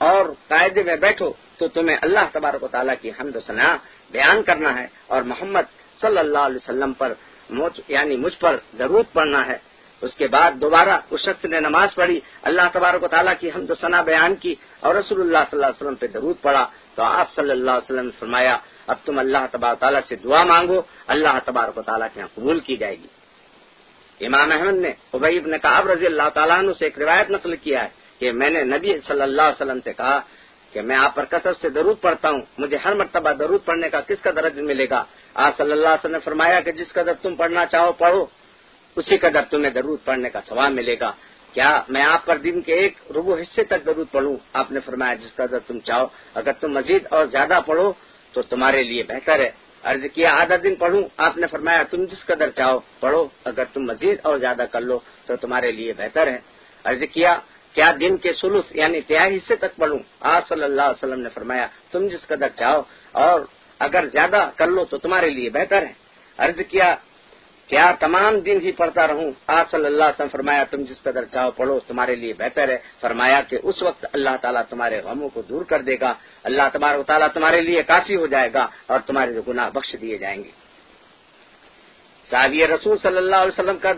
اور 0.06 0.26
قاعدے 0.48 0.84
میں 0.84 0.96
بیٹھو 0.96 1.32
تو 1.58 1.68
تمہیں 1.68 1.98
اللہ 2.02 2.26
تبارک 2.32 2.64
و 2.64 2.68
تعالیٰ 2.68 2.96
کی 3.02 3.10
حمد 3.10 3.36
و 3.36 3.40
ثناء 3.40 3.76
بیان 4.12 4.44
کرنا 4.44 4.72
ہے 4.80 4.88
اور 5.08 5.22
محمد 5.22 5.66
صلی 6.02 6.18
اللہ 6.18 6.44
علیہ 6.48 6.62
وسلم 6.64 6.94
پر 6.94 7.14
یعنی 7.88 8.16
مجھ 8.16 8.38
پر 8.40 8.58
ضرورت 8.78 9.14
پڑھنا 9.14 9.46
ہے۔ 9.46 9.58
اس 10.02 10.14
کے 10.16 10.28
بعد 10.28 10.52
دوبارہ 10.62 11.00
اس 11.10 11.22
شخص 11.22 11.46
نے 11.46 11.60
نماز 11.60 11.96
پڑھی، 11.96 12.20
اللہ 12.44 12.66
تبارک 12.74 13.04
و 13.04 13.08
تعالیٰ 13.08 13.34
کی 13.40 13.50
حمد 13.50 13.70
و 13.72 13.76
ثنا 13.76 14.02
بیان 14.02 14.36
کی 14.36 14.56
اور 14.80 14.96
رسول 14.96 15.22
اللہ 15.22 15.38
صلی 15.38 15.58
اللہ 15.58 15.66
علیہ 15.66 15.82
وسلم 15.82 15.96
پہ 15.96 16.08
درود 16.08 16.36
پڑھا۔ 16.42 16.66
تو 16.96 17.04
آپ 17.04 17.28
صلی 17.34 17.52
اللہ 17.52 17.72
علیہ 17.72 17.86
وسلم 17.86 18.06
نے 18.06 18.20
فرمایا، 18.20 18.58
اب 18.88 18.98
تم 19.06 19.20
اللہ 19.20 19.44
تبار 19.52 19.76
تعالیٰ 19.76 20.02
سے 20.08 20.16
دعا 20.16 20.44
مانگو، 20.44 20.82
اللہ 21.08 21.36
تبارک 21.46 21.78
و 21.78 21.82
تعالیٰ 21.82 22.08
کے 22.14 22.20
یہاں 22.20 22.30
قبول 22.36 22.60
کی 22.60 22.78
جائے 22.78 22.96
گی۔ 22.96 23.08
امام 24.26 24.52
احمد 24.52 24.78
نے 24.86 24.92
ابیب 25.14 25.48
نے 25.48 25.58
کہا 25.58 25.82
رضی 25.94 26.06
اللہ 26.06 26.30
تعالیٰ 26.34 26.58
عنہ 26.58 26.72
سے 26.80 26.86
ایک 26.86 27.00
روایت 27.00 27.30
نقل 27.30 27.56
کیا 27.56 27.84
ہے۔ 27.84 27.90
کہ 28.20 28.32
میں 28.32 28.50
نے 28.50 28.64
نبی 28.64 29.00
صلی 29.08 29.22
اللہ 29.22 29.42
علیہ 29.42 29.62
وسلم 29.62 29.80
سے 29.84 29.94
کہا 29.94 30.20
کہ 30.74 30.82
میں 30.82 30.96
آپ 30.96 31.16
پر 31.16 31.26
کثرت 31.26 31.58
سے 31.62 31.70
درود 31.70 32.02
پڑھتا 32.02 32.30
ہوں، 32.30 32.42
مجھے 32.58 32.78
ہر 32.78 32.96
مرتبہ 32.96 33.32
درود 33.32 33.66
پڑھنے 33.66 33.90
کا 33.90 34.02
کس 34.02 34.22
کا 34.22 34.32
درج 34.36 34.60
ملے 34.60 34.86
گا؟ 34.90 35.04
آپ 35.34 35.58
صلی 35.58 35.72
اللہ 35.72 35.88
علیہ 35.88 36.00
وسلم 36.00 36.12
نے 36.12 36.20
فرمایا 36.20 36.60
کہ 36.60 36.72
جس 36.72 36.94
قدر 36.94 37.14
تم 37.22 37.36
پڑھنا 37.36 37.66
چاہو 37.66 37.92
پڑھو، 37.92 38.26
اسی 38.96 39.18
قدر 39.18 39.42
تمہیں 39.50 39.72
درود 39.72 40.00
پڑھنے 40.06 40.30
کا 40.30 40.40
ثواب 40.50 40.72
ملے 40.72 40.96
گا۔ 41.00 41.12
کیا 41.54 41.82
میں 41.90 42.02
آپ 42.02 42.26
پر 42.26 42.38
دن 42.38 42.62
کے 42.62 42.74
ایک 42.74 42.94
ربو 43.10 43.36
حصے 43.36 43.64
تک 43.64 43.86
درود 43.86 44.08
پڑھوں؟ 44.12 44.38
آپ 44.54 44.72
نے 44.72 44.80
فرمایا 44.80 45.14
جس 45.14 45.36
قدر 45.36 45.60
تم 45.68 45.80
چاہو۔ 45.80 46.08
اگر 46.34 46.52
تم 46.60 46.72
مزید 46.72 47.08
اور 47.10 47.26
زیادہ 47.26 47.60
پڑھو 47.66 47.94
تو 48.34 48.42
تمہارے 48.42 48.84
لیے 48.84 49.04
بہتر 49.04 49.40
ہے۔ 49.40 49.52
عرض 49.84 50.06
کیا 50.14 50.34
آدھا 50.34 50.56
دن 50.64 50.76
پڑھوں؟ 50.76 51.02
آپ 51.18 51.38
نے 51.38 51.48
فرمایا 51.48 51.84
تم 51.84 52.06
جس 52.06 52.26
قدر 52.26 52.50
چاہو 52.50 52.80
پڑھو۔ 53.00 53.28
اگر 53.46 53.64
تم 53.74 53.82
مزید 53.82 54.20
اور 54.24 54.38
زیادہ 54.38 54.66
کر 54.72 54.82
لو 54.82 55.00
تو 55.26 55.36
تمہارے 55.36 55.72
لیے 55.72 55.94
بہتر 55.98 56.28
ہے۔ 56.28 56.38
عرض 56.84 57.04
کیا 57.14 57.40
کیا 57.76 57.92
دن 58.00 58.18
کے 58.18 58.34
سلوس 58.34 58.76
یعنی 58.76 59.02
تہائی 59.02 59.36
حصے 59.38 59.56
تک 59.56 59.76
پڑھوں؟ 59.76 60.00
آپ 60.20 60.48
صلی 60.50 60.64
اللہ 60.64 60.82
علیہ 60.82 61.04
وسلم 61.04 61.20
نے 61.20 61.30
فرمایا، 61.34 61.68
تم 61.92 62.08
جس 62.08 62.28
قدر 62.28 62.50
چاہو، 62.56 62.82
اور 63.12 63.42
اگر 63.80 64.06
زیادہ 64.12 64.50
کر 64.56 64.68
لو 64.68 64.86
تو 64.86 64.98
تمہارے 64.98 65.30
لیے 65.30 65.50
بہتر 65.50 65.82
ہے۔ 65.82 65.94
عرض 66.38 66.62
کیا 66.68 66.96
کیا 67.68 67.92
تمام 68.00 68.40
دن 68.40 68.58
ہی 68.62 68.72
پڑھتا 68.72 69.08
رہوں؟ 69.08 69.32
آپ 69.48 69.72
صلی 69.72 69.86
اللہ 69.86 70.04
علیہ 70.04 70.18
وسلم 70.18 70.28
فرمایا، 70.32 70.64
تم 70.64 70.82
جس 70.84 71.02
قدر 71.04 71.26
چاہو 71.26 71.52
پڑھو، 71.52 71.80
تمہارے 71.80 72.16
لیے 72.16 72.34
بہتر 72.34 72.70
ہے۔ 72.70 72.78
فرمایا 73.00 73.42
کہ 73.42 73.58
اس 73.64 73.84
وقت 73.84 74.06
اللہ 74.14 74.36
تعالیٰ 74.42 74.62
تمہارے 74.70 75.02
غموں 75.04 75.30
کو 75.30 75.42
دور 75.42 75.62
کر 75.62 75.82
دے 75.82 75.96
گا۔ 76.02 76.14
اللہ 76.44 76.64
تبارک 76.74 77.08
تعالیٰ 77.08 77.28
تمہارے 77.34 77.62
لیے 77.62 77.84
کافی 77.84 78.16
ہو 78.16 78.28
جائے 78.28 78.50
گا 78.54 78.68
اور 78.88 79.00
تمہارے 79.06 79.32
گناہ 79.48 79.70
بخش 79.70 79.96
دیے 80.02 80.18
جائیں 80.18 80.44
گے۔ 80.44 80.52
صحابی 82.30 82.68
رسول 82.68 82.98
صلی 82.98 83.18
اللہ 83.18 83.36
علیہ 83.36 83.60
وسلم 83.60 83.78
کا 83.78 83.92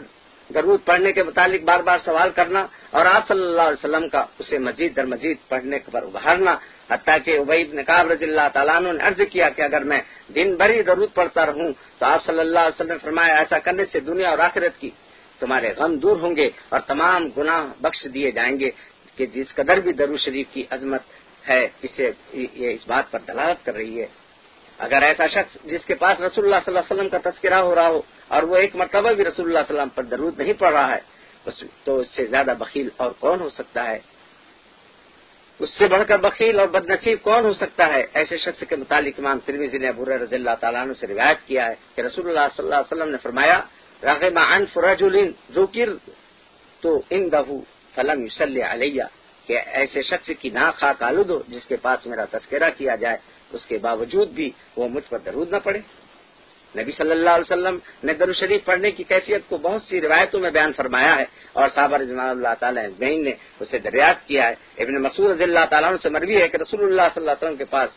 درود 0.55 0.79
پڑھنے 0.85 1.11
کے 1.11 1.23
متعلق 1.23 1.63
بار 1.63 1.79
بار 1.87 1.97
سوال 2.05 2.29
کرنا 2.35 2.65
اور 2.91 3.05
آپ 3.05 3.27
صلی 3.27 3.43
اللہ 3.43 3.67
علیہ 3.69 3.83
وسلم 3.83 4.07
کا 4.09 4.23
اسے 4.39 4.57
مزید 4.67 4.95
در 4.95 5.05
مزید 5.05 5.37
پڑھنے 5.49 5.77
پر 5.91 6.03
ابھارنا، 6.03 6.53
حتیٰ 6.91 7.17
کہ 7.25 7.37
عبید 7.39 7.73
نقاب 7.73 8.11
رضی 8.11 8.25
اللہ 8.25 8.47
تعالیٰ 8.53 8.79
نے 8.81 8.89
عرض 9.07 9.21
کیا 9.31 9.49
کہ 9.55 9.61
اگر 9.61 9.83
میں 9.89 10.01
دن 10.35 10.55
بھر 10.55 10.69
ہی 10.69 10.81
درود 10.83 11.13
پڑھتا 11.13 11.45
رہوں 11.45 11.71
تو 11.99 12.05
آپ 12.05 12.25
صلی 12.25 12.39
اللہ 12.39 12.59
علیہ 12.59 12.75
وسلم 12.75 12.91
نے 12.91 13.03
فرمایا، 13.03 13.35
ایسا 13.37 13.57
کرنے 13.65 13.83
سے 13.91 13.99
دنیا 13.99 14.29
اور 14.29 14.39
آخرت 14.49 14.79
کی 14.81 14.89
تمہارے 15.41 15.73
غم 15.77 15.95
دور 16.03 16.17
ہوں 16.21 16.35
گے 16.35 16.47
اور 16.69 16.79
تمام 16.87 17.27
گناہ 17.37 17.61
بخش 17.81 18.05
دیے 18.13 18.31
جائیں 18.37 18.55
گے 18.59 18.69
کہ 19.17 19.25
جس 19.33 19.53
قدر 19.55 19.77
بھی 19.83 19.91
درو 19.99 20.17
شریف 20.25 20.47
کی 20.53 20.63
عظمت 20.69 21.03
ہے، 21.49 21.61
اسے 21.85 22.11
یہ 22.33 22.69
اس 22.71 22.87
بات 22.87 23.05
پر 23.11 23.19
دلالت 23.27 23.65
کر 23.65 23.73
رہی 23.73 24.01
ہے۔ 24.01 24.07
اگر 24.79 25.03
ایسا 25.03 25.27
شخص 25.27 25.57
جس 25.63 25.85
کے 25.85 25.95
پاس 25.95 26.19
رسول 26.19 26.45
اللہ 26.45 26.65
صلی 26.65 26.75
اللہ 26.75 26.79
علیہ 26.79 26.93
وسلم 26.93 27.09
کا 27.09 27.29
تذکرہ 27.29 27.61
ہو 27.61 27.75
رہا 27.75 27.87
ہو 27.87 28.01
اور 28.27 28.43
وہ 28.43 28.55
ایک 28.55 28.75
مرتبہ 28.75 29.11
بھی 29.11 29.23
رسول 29.23 29.45
اللہ 29.47 29.59
علیہ 29.59 29.73
وسلم 29.73 29.89
پر 29.89 30.03
درود 30.03 30.39
نہیں 30.39 30.53
پڑ 30.53 30.71
رہا 30.71 30.95
ہے 30.95 30.99
تو 31.83 31.97
اس 31.99 32.07
سے 32.07 32.25
زیادہ 32.25 32.53
بخیل 32.57 32.89
اور 32.97 33.11
کون 33.19 33.41
ہو 33.41 33.49
سکتا 33.49 33.89
ہے؟ 33.89 33.99
اس 35.59 35.69
سے 35.69 35.87
بڑھ 35.87 36.03
کر 36.07 36.17
بخیل 36.17 36.59
اور 36.59 36.67
بد 36.67 36.89
نصیب 36.89 37.21
کون 37.23 37.45
ہو 37.45 37.53
سکتا 37.53 37.87
ہے؟ 37.87 38.05
ایسے 38.13 38.37
شخص 38.37 38.63
کے 38.69 38.75
متعلق 38.75 39.19
امام 39.19 39.39
ترمیزی 39.45 39.77
نے 39.77 39.87
ابور 39.87 40.07
رضی 40.07 40.35
اللہ 40.35 40.55
تعالیٰ 40.59 40.81
عنہ 40.81 40.93
سے 40.93 41.07
روایت 41.07 41.47
کیا 41.47 41.65
ہے 41.65 41.75
کہ 41.95 42.01
رسول 42.01 42.27
اللہ 42.27 42.47
صلی 42.55 42.65
اللہ 42.65 42.75
علیہ 42.75 42.93
وسلم 42.93 43.11
نے 43.11 43.17
فرمایا 43.23 43.59
راغب 44.03 44.37
عن 44.39 44.65
فرج 44.73 45.03
ذکر 45.55 45.89
تو 46.83 47.01
ان 47.09 47.31
دہو 47.31 47.59
فلم 47.95 48.21
یوسل 48.21 48.61
علیہ 48.61 49.03
کہ 49.47 49.59
ایسے 49.71 50.01
شخص 50.01 50.29
کی 50.39 50.49
نا 50.49 50.71
خاک 50.71 51.03
آلود 51.03 51.29
ہو 51.29 51.39
جس 51.47 51.65
کے 51.65 51.75
پاس 51.81 52.05
میرا 52.07 52.25
تذکرہ 52.31 52.69
کیا 52.77 52.95
جائے 52.95 53.17
اس 53.51 53.65
کے 53.65 53.77
باوجود 53.77 54.29
بھی 54.29 54.51
وہ 54.75 54.89
مجھ 54.89 55.09
پر 55.09 55.17
درود 55.17 55.51
نہ 55.51 55.57
پڑے۔ 55.63 55.79
نبی 56.77 56.91
صلی 56.91 57.11
اللہ 57.11 57.29
علیہ 57.29 57.51
وسلم 57.51 57.77
نے 58.03 58.13
درو 58.13 58.33
شریف 58.33 58.65
پڑھنے 58.65 58.91
کی 58.91 59.03
کیفیت 59.03 59.41
کو 59.49 59.57
بہت 59.57 59.81
سی 59.81 60.01
روایتوں 60.01 60.39
میں 60.39 60.51
بیان 60.51 60.71
فرمایا 60.73 61.15
ہے 61.15 61.25
اور 61.53 61.67
صابر 61.75 61.99
رضمان 61.99 62.29
اللہ 62.29 62.53
تعالیٰ 62.59 62.85
نے 62.99 63.31
اسے 63.59 63.77
دریافت 63.77 64.27
کیا 64.27 64.49
ہے۔ 64.49 64.55
ابن 64.77 65.01
مسعود 65.01 65.31
رضی 65.31 65.43
اللہ 65.43 65.65
تعالیٰ 65.69 65.95
سے 66.01 66.09
مروی 66.09 66.41
ہے 66.41 66.47
کہ 66.47 66.57
رسول 66.57 66.83
اللہ 66.83 67.01
صلی 67.01 67.21
اللہ 67.21 67.31
علیہ 67.31 67.45
وسلم 67.45 67.55
کے 67.55 67.65
پاس 67.65 67.89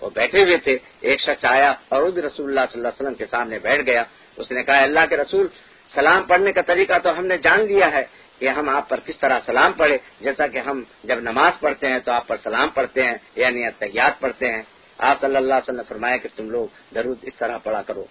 وہ 0.00 0.10
بیٹھے 0.14 0.42
ہوئے 0.42 0.56
تھے۔ 0.56 0.78
ایک 1.00 1.20
شخص 1.20 1.44
آیا 1.44 1.74
اور 1.88 2.02
وہ 2.02 2.10
بھی 2.10 2.22
رسول 2.22 2.48
اللہ 2.48 2.60
صلی 2.60 2.80
اللہ 2.80 2.88
علیہ 2.88 3.02
وسلم 3.02 3.14
کے 3.14 3.26
سامنے 3.30 3.58
بیٹھ 3.58 3.86
گیا۔ 3.86 4.02
اس 4.36 4.50
نے 4.50 4.62
کہا، 4.62 4.82
اللہ 4.82 5.00
کے 5.08 5.16
رسول، 5.16 5.46
سلام 5.94 6.22
پڑھنے 6.22 6.52
کا 6.52 6.60
طریقہ 6.60 6.98
تو 7.02 7.18
ہم 7.18 7.26
نے 7.26 7.38
جان 7.38 7.60
لیا 7.60 7.92
ہے 7.92 8.04
کہ 8.38 8.48
ہم 8.48 8.68
آپ 8.68 8.88
پر 8.88 9.00
کس 9.00 9.18
طرح 9.18 9.40
سلام 9.46 9.72
پڑھے۔ 9.72 9.98
جیسا 10.20 10.46
کہ 10.46 10.58
ہم 10.58 10.82
جب 11.04 11.20
نماز 11.20 11.60
پڑھتے 11.60 11.88
ہیں 11.88 11.98
تو 11.98 12.12
آپ 12.12 12.28
پر 12.28 12.36
سلام 12.42 12.68
پڑھتے 12.68 13.02
ہیں 13.02 13.14
یعنی 13.36 13.70
تحیات 13.78 14.20
پڑھتے 14.20 14.52
ہیں۔ 14.52 14.62
آپ 14.98 15.20
صلی 15.20 15.36
اللہ 15.36 15.54
علیہ 15.54 15.62
وسلم 15.62 15.76
نے 15.76 15.82
فرمایا 15.88 16.16
کہ 16.16 16.28
تم 16.36 16.50
لوگ 16.50 16.66
درود 16.94 17.18
اس 17.22 17.34
طرح 17.34 17.56
پڑھا 17.58 17.82
کرو۔ 17.82 18.04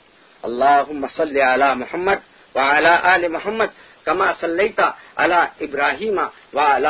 اللہ 0.43 0.81
صلی 1.17 1.41
علی 1.41 1.69
محمد 1.75 2.19
و 2.55 2.59
آل 2.59 3.27
محمد 3.27 3.69
کما 4.03 4.31
صلیتا 4.39 4.89
علی 5.15 5.65
ابراہیم 5.65 6.17
و 6.53 6.59
آل 6.59 6.85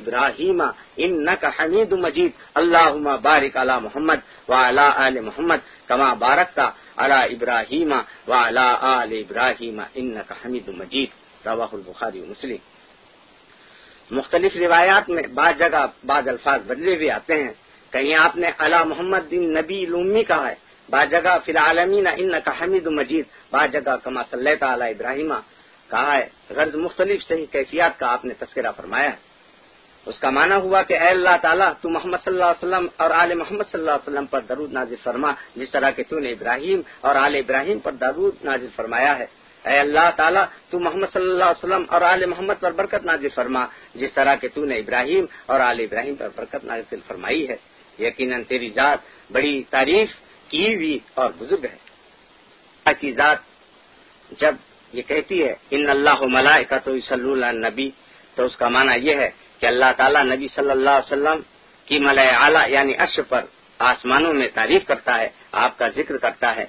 ابراہیم 0.00 0.62
انکا 0.96 1.50
حمید 1.58 1.92
مجید۔ 1.92 2.32
اللہ 2.54 2.90
بارک 3.22 3.56
علی 3.56 3.76
محمد 3.82 4.20
و 4.48 4.52
آل 4.52 5.20
محمد 5.20 5.60
کما 5.88 6.14
بارکتا 6.14 6.70
علی 6.96 7.34
ابراہیم 7.34 7.92
و 8.28 8.32
آل 8.32 8.58
ابراہیم 9.22 9.80
انکا 9.94 10.34
حمید 10.44 10.68
مجید۔ 10.68 11.10
رواہ 11.46 11.72
البخاری 11.72 12.20
مسلم۔ 12.20 12.62
مختلف 14.10 14.56
روایات 14.56 15.08
میں 15.08 15.22
بعض 15.34 15.58
جگہ 15.58 15.86
بعض 16.06 16.28
الفاظ 16.28 16.60
بدلے 16.66 16.96
ہوئے 16.96 17.10
آتے 17.10 17.34
ہیں۔ 17.44 17.54
کہیں 17.96 18.14
آپ 18.14 18.36
نے 18.36 18.50
علا 18.58 18.84
محمد 18.84 19.28
بن 19.30 19.42
نبی 19.58 19.86
لومی 19.86 20.24
کہا 20.24 20.48
ہے 20.50 20.54
بعض 20.90 21.10
جگہ 21.10 21.36
فی 21.44 21.52
العالمین 21.52 22.06
ان 22.06 22.32
کا 22.44 22.52
حمید 22.60 22.86
مجید 22.86 23.24
بعض 23.50 23.72
جگہ 23.72 23.96
کما 24.02 24.22
صلی 24.30 24.54
تعالی 24.56 24.84
ابراہیم 24.84 25.32
کہا 25.90 26.16
ہے۔ 26.18 26.26
غرض 26.50 26.74
مختلف 26.74 27.22
صحیح 27.22 27.46
کیفیات 27.52 27.98
کا 27.98 28.06
آپ 28.12 28.24
نے 28.24 28.34
تذکرہ 28.38 28.72
فرمایا۔ 28.76 29.10
ہے 29.10 29.16
اس 30.06 30.20
کا 30.20 30.30
معنی 30.30 30.54
ہوا 30.54 30.82
کہ 30.82 30.94
اے 30.94 31.08
اللہ 31.08 31.36
تعالیٰ، 31.42 31.72
تو 31.80 31.90
محمد 31.90 32.16
صلی 32.24 32.32
اللہ 32.32 32.44
علیہ 32.44 32.66
وسلم 32.66 32.86
اور 32.96 33.10
آل 33.10 33.34
محمد 33.34 33.64
صلی 33.72 33.80
اللہ 33.80 33.90
علیہ 33.90 34.10
وسلم 34.10 34.26
پر 34.26 34.40
درود 34.40 34.72
نازل 34.72 34.94
فرما، 35.02 35.32
جس 35.56 35.70
طرح 35.70 35.90
کہ 35.90 36.02
تو 36.08 36.18
نے 36.18 36.30
ابراہیم 36.30 36.80
اور 37.00 37.14
آل 37.14 37.34
ابراہیم 37.34 37.78
پر 37.78 37.92
درود 37.92 38.34
نازل 38.44 38.66
فرمایا 38.76 39.18
ہے۔ 39.18 39.26
اے 39.64 39.78
اللہ 39.78 40.10
تعالیٰ، 40.16 40.44
تو 40.70 40.80
محمد 40.80 41.06
صلی 41.12 41.30
اللہ 41.30 41.44
علیہ 41.44 41.64
وسلم 41.64 41.84
اور 41.88 42.00
آل 42.00 42.26
محمد 42.26 42.54
پر 42.60 42.72
برکت 42.72 43.04
نازل 43.04 43.28
فرما، 43.28 43.66
جس 43.94 44.12
طرح 44.12 44.34
کہ 44.34 44.48
تو 44.54 44.64
نے 44.64 44.76
ابراہیم 44.76 45.24
اور 45.46 45.60
آل 45.60 45.80
ابراہیم 45.80 46.14
پر 46.14 46.28
برکت 46.36 46.64
نازل 46.64 47.00
فرمائی 47.06 47.48
ہے۔ 47.48 47.75
یقیناً 47.98 48.42
تیری 48.42 48.68
ذات 48.68 48.98
بڑی 49.32 49.62
تعریف 49.62 50.10
کی 50.48 50.74
ہوئی 50.74 50.98
اور 51.14 51.30
بزرگ 51.38 51.64
ہے۔ 51.64 51.86
کی 53.00 53.12
ذات 53.12 53.38
جب 54.30 54.54
یہ 54.92 55.02
کہتی 55.02 55.44
ہے، 55.44 55.54
ان 55.70 55.90
اللہ 55.90 56.22
ملائے 56.22 56.64
کا 56.64 56.78
تو 56.78 57.00
صلی 57.00 57.32
اللہ 57.32 57.52
نبی 57.52 57.90
تو 58.34 58.44
اس 58.44 58.56
کا 58.56 58.68
معنی 58.68 59.10
یہ 59.10 59.16
ہے 59.16 59.30
کہ 59.60 59.66
اللہ 59.66 59.84
تعالیٰ 59.96 60.24
نبی 60.24 60.48
صلی 60.48 60.70
اللہ 60.70 60.90
علیہ 60.90 61.12
وسلم 61.12 61.40
کی 61.86 61.98
ملائے 61.98 62.28
اعلیٰ 62.28 62.70
یعنی 62.70 62.94
عرش 62.94 63.20
پر 63.28 63.40
آسمانوں 63.78 64.32
میں 64.32 64.48
تعریف 64.54 64.86
کرتا 64.86 65.18
ہے، 65.18 65.28
آپ 65.52 65.78
کا 65.78 65.88
ذکر 65.88 66.16
کرتا 66.16 66.56
ہے۔ 66.56 66.66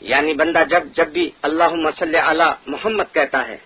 یعنی 0.00 0.34
بندہ 0.34 0.62
جب 0.70 0.82
جب 0.94 1.08
بھی 1.08 1.30
اللہ 1.42 1.68
مسلح 1.68 2.30
علی 2.30 2.44
محمد 2.66 3.14
کہتا 3.14 3.48
ہے، 3.48 3.56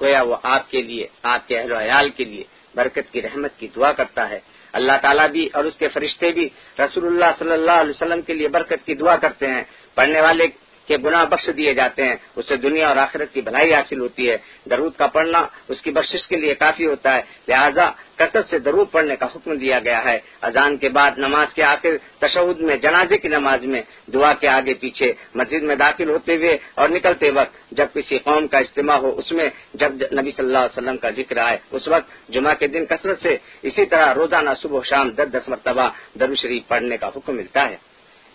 گویا 0.00 0.22
وہ 0.22 0.36
آپ 0.42 0.70
کے 0.70 0.82
لیے، 0.82 1.06
آپ 1.22 1.48
کے 1.48 1.58
اہل 1.58 1.72
و 1.72 1.78
عیال 1.78 2.10
کے 2.10 2.24
لیے 2.24 2.44
برکت 2.74 3.12
کی 3.12 3.22
رحمت 3.22 3.50
کی 3.58 3.68
دعا 3.76 3.92
کرتا 3.92 4.30
ہے۔ 4.30 4.40
اللہ 4.74 4.92
تعالیٰ 5.02 5.30
بھی 5.30 5.48
اور 5.52 5.64
اس 5.64 5.76
کے 5.76 5.88
فرشتے 5.88 6.30
بھی 6.30 6.48
رسول 6.78 7.06
اللہ 7.06 7.24
صلی 7.38 7.52
اللہ 7.52 7.70
علیہ 7.70 7.90
وسلم 7.90 8.22
کے 8.22 8.34
لیے 8.34 8.48
برکت 8.48 8.86
کی 8.86 8.94
دعا 8.94 9.16
کرتے 9.16 9.46
ہیں۔ 9.46 9.62
پڑھنے 9.94 10.20
والے 10.20 10.44
کے 10.86 10.96
گناہ 11.04 11.24
بخش 11.24 11.50
دیے 11.56 11.74
جاتے 11.74 12.04
ہیں، 12.04 12.16
اس 12.36 12.48
سے 12.48 12.56
دنیا 12.56 12.88
اور 12.88 12.96
آخرت 12.96 13.32
کی 13.34 13.40
بھلائی 13.40 13.74
حاصل 13.74 14.00
ہوتی 14.00 14.30
ہے۔ 14.30 14.36
درود 14.70 14.92
کا 14.96 15.06
پڑھنا 15.06 15.40
اس 15.68 15.80
کی 15.80 15.90
بخشش 15.90 16.28
کے 16.28 16.36
لیے 16.36 16.54
کافی 16.54 16.86
ہوتا 16.86 17.14
ہے، 17.16 17.22
لہذا 17.48 17.90
کثرت 18.16 18.50
سے 18.50 18.58
درود 18.58 18.90
پڑھنے 18.90 19.16
کا 19.16 19.26
حکم 19.26 19.52
دیا 19.54 19.78
گیا 19.78 20.04
ہے۔ 20.04 20.18
اذان 20.48 20.76
کے 20.76 20.88
بعد 20.88 21.12
نماز 21.18 21.54
کے 21.54 21.62
آخر 21.64 21.92
تشود 22.18 22.60
میں، 22.60 22.76
جنازے 22.76 23.16
کی 23.18 23.28
نماز 23.28 23.64
میں 23.64 23.82
دعا 24.14 24.32
کے 24.40 24.48
آگے 24.48 24.74
پیچھے، 24.74 25.12
مسجد 25.34 25.62
میں 25.62 25.76
داخل 25.76 26.08
ہوتے 26.10 26.36
ہوئے 26.36 26.56
اور 26.74 26.88
نکلتے 26.88 27.30
وقت 27.30 27.72
جب 27.72 27.86
کسی 27.94 28.18
قوم 28.18 28.46
کا 28.46 28.58
اجتماع 28.58 28.96
ہو، 28.96 29.10
اس 29.18 29.32
میں 29.32 29.48
جب 29.74 29.90
نبی 30.18 30.30
صلی 30.36 30.46
اللہ 30.46 30.58
علیہ 30.58 30.76
وسلم 30.76 30.96
کا 30.96 31.10
ذکر 31.10 31.36
آئے، 31.36 31.56
اس 31.70 31.88
وقت 31.88 32.06
جمعہ 32.28 32.54
کے 32.54 32.66
دن 32.66 32.84
کثرت 32.86 33.22
سے 33.22 33.36
اسی 33.62 33.84
طرح 33.86 34.14
روزانہ 34.14 34.50
صبح 34.62 34.80
شام 34.90 35.10
دس 35.10 35.28
دس 35.32 35.48
مرتبہ 35.48 35.88
درو 36.20 36.34
شریف 36.34 36.62
پڑھنے 36.68 36.96
کا 36.96 37.08
حکم 37.16 37.34
ملتا 37.36 37.68
ہے۔ 37.70 37.76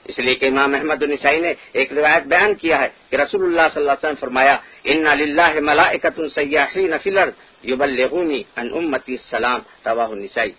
اس 0.05 0.19
لیے 0.19 0.35
کہ 0.35 0.45
امام 0.45 0.73
احمد 0.73 1.03
النسائی 1.03 1.39
نے 1.39 1.53
ایک 1.71 1.93
روایت 1.93 2.23
بیان 2.23 2.53
کیا 2.53 2.81
ہے 2.81 2.87
کہ 3.09 3.15
رسول 3.15 3.43
اللہ 3.43 3.67
صلی 3.73 3.81
اللہ 3.81 3.91
علیہ 3.91 4.05
وسلم 4.05 4.19
فرمایا 4.19 4.55
ان 4.83 5.07
ان 8.55 8.69
امتی 8.73 9.13
السلام 9.13 9.59
رواہ 9.85 10.07
النسائی۔ 10.07 10.51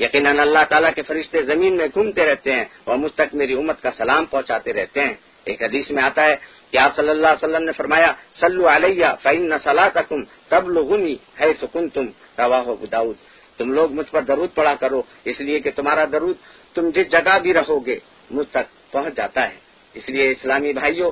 یقینا 0.00 0.30
اللہ 0.30 0.58
تعالیٰ 0.68 0.90
کے 0.94 1.02
فرشتے 1.02 1.42
زمین 1.42 1.76
میں 1.76 1.88
گھومتے 1.94 2.24
رہتے 2.24 2.52
ہیں 2.52 2.64
اور 2.84 2.96
مجھ 2.96 3.12
تک 3.12 3.34
میری 3.34 3.52
امت 3.52 3.82
کا 3.82 3.90
سلام 3.96 4.24
پہنچاتے 4.24 4.72
رہتے 4.72 5.00
ہیں۔ 5.00 5.14
ایک 5.44 5.62
حدیث 5.62 5.90
میں 5.90 6.02
آتا 6.02 6.24
ہے 6.24 6.36
کہ 6.70 6.76
آپ 6.78 6.96
صلی 6.96 7.08
اللہ 7.08 7.26
علیہ 7.26 7.44
وسلم 7.44 7.62
نے 7.62 7.72
فرمایا 7.72 8.12
سلو 8.32 8.68
علیہ 8.68 9.06
فعین 9.22 9.52
صلاح 9.64 9.88
تکم 9.88 10.22
تب 10.48 10.68
لغنی 10.70 11.16
ہے 11.40 11.52
سکن 11.60 11.88
تم 11.88 12.06
روا 12.38 12.62
بداؤد 12.80 13.16
تم 13.56 13.72
لوگ 13.72 13.92
مجھ 13.92 14.10
پر 14.10 14.22
درود 14.22 14.54
پڑا 14.54 14.74
کرو، 14.74 15.02
اس 15.24 15.40
لیے 15.40 15.60
کہ 15.60 15.70
تمہارا 15.70 16.04
درود 16.12 16.36
تم 16.74 16.90
جس 16.90 17.10
جگہ 17.10 17.38
بھی 17.42 17.54
رہو 17.54 17.86
گے۔ 17.86 17.98
مجھ 18.30 18.48
تک 18.50 18.92
پہنچ 18.92 19.14
جاتا 19.14 19.48
ہے۔ 19.48 19.54
اس 19.94 20.08
لیے 20.08 20.30
اسلامی 20.30 20.72
بھائیوں، 20.72 21.10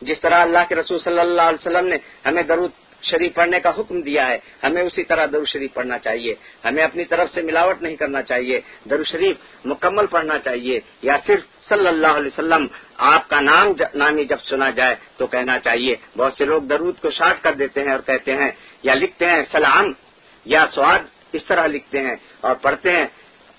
جس 0.00 0.20
طرح 0.20 0.42
اللہ 0.42 0.58
کے 0.68 0.74
رسول 0.74 0.98
صلی 0.98 1.18
اللہ 1.18 1.42
علیہ 1.42 1.68
وسلم 1.68 1.86
نے 1.88 1.96
ہمیں 2.26 2.42
درود 2.42 2.70
شریف 3.02 3.34
پڑھنے 3.34 3.60
کا 3.60 3.70
حکم 3.70 4.00
دیا 4.00 4.28
ہے، 4.28 4.38
ہمیں 4.64 4.82
اسی 4.82 5.04
طرح 5.04 5.26
درو 5.32 5.44
شریف 5.44 5.74
پڑھنا 5.74 5.98
چاہیے۔ 5.98 6.34
ہمیں 6.64 6.84
اپنی 6.84 7.04
طرف 7.04 7.30
سے 7.34 7.42
ملاوٹ 7.42 7.82
نہیں 7.82 7.96
کرنا 7.96 8.22
چاہیے۔ 8.22 8.60
درو 8.90 9.04
شریف 9.04 9.36
مکمل 9.64 10.06
پڑھنا 10.06 10.38
چاہیے۔ 10.38 10.80
یا 11.02 11.16
صرف 11.26 11.68
صلی 11.68 11.88
اللہ 11.88 12.06
علیہ 12.06 12.26
وسلم، 12.26 12.66
آپ 12.96 13.28
کا 13.28 13.40
نام 13.40 13.72
نامی 13.94 14.24
جب 14.24 14.36
سنا 14.44 14.70
جائے 14.70 14.94
تو 15.16 15.26
کہنا 15.26 15.58
چاہیے۔ 15.58 15.94
بہت 16.16 16.32
سے 16.32 16.44
لوگ 16.44 16.62
درود 16.62 17.00
کو 17.00 17.10
شارٹ 17.10 17.42
کر 17.42 17.52
دیتے 17.52 17.84
ہیں 17.84 17.90
اور 17.90 18.00
کہتے 18.06 18.32
ہیں، 18.32 18.50
یا 18.82 18.94
لکھتے 18.94 19.26
ہیں، 19.26 19.42
سلام 19.52 19.92
یا 20.44 20.66
سواد 20.74 20.98
اس 21.32 21.44
طرح 21.44 21.66
لکھتے 21.66 22.00
ہیں 22.00 22.16
اور 22.40 22.54
پڑھتے 22.54 22.92
ہیں۔ 22.92 23.06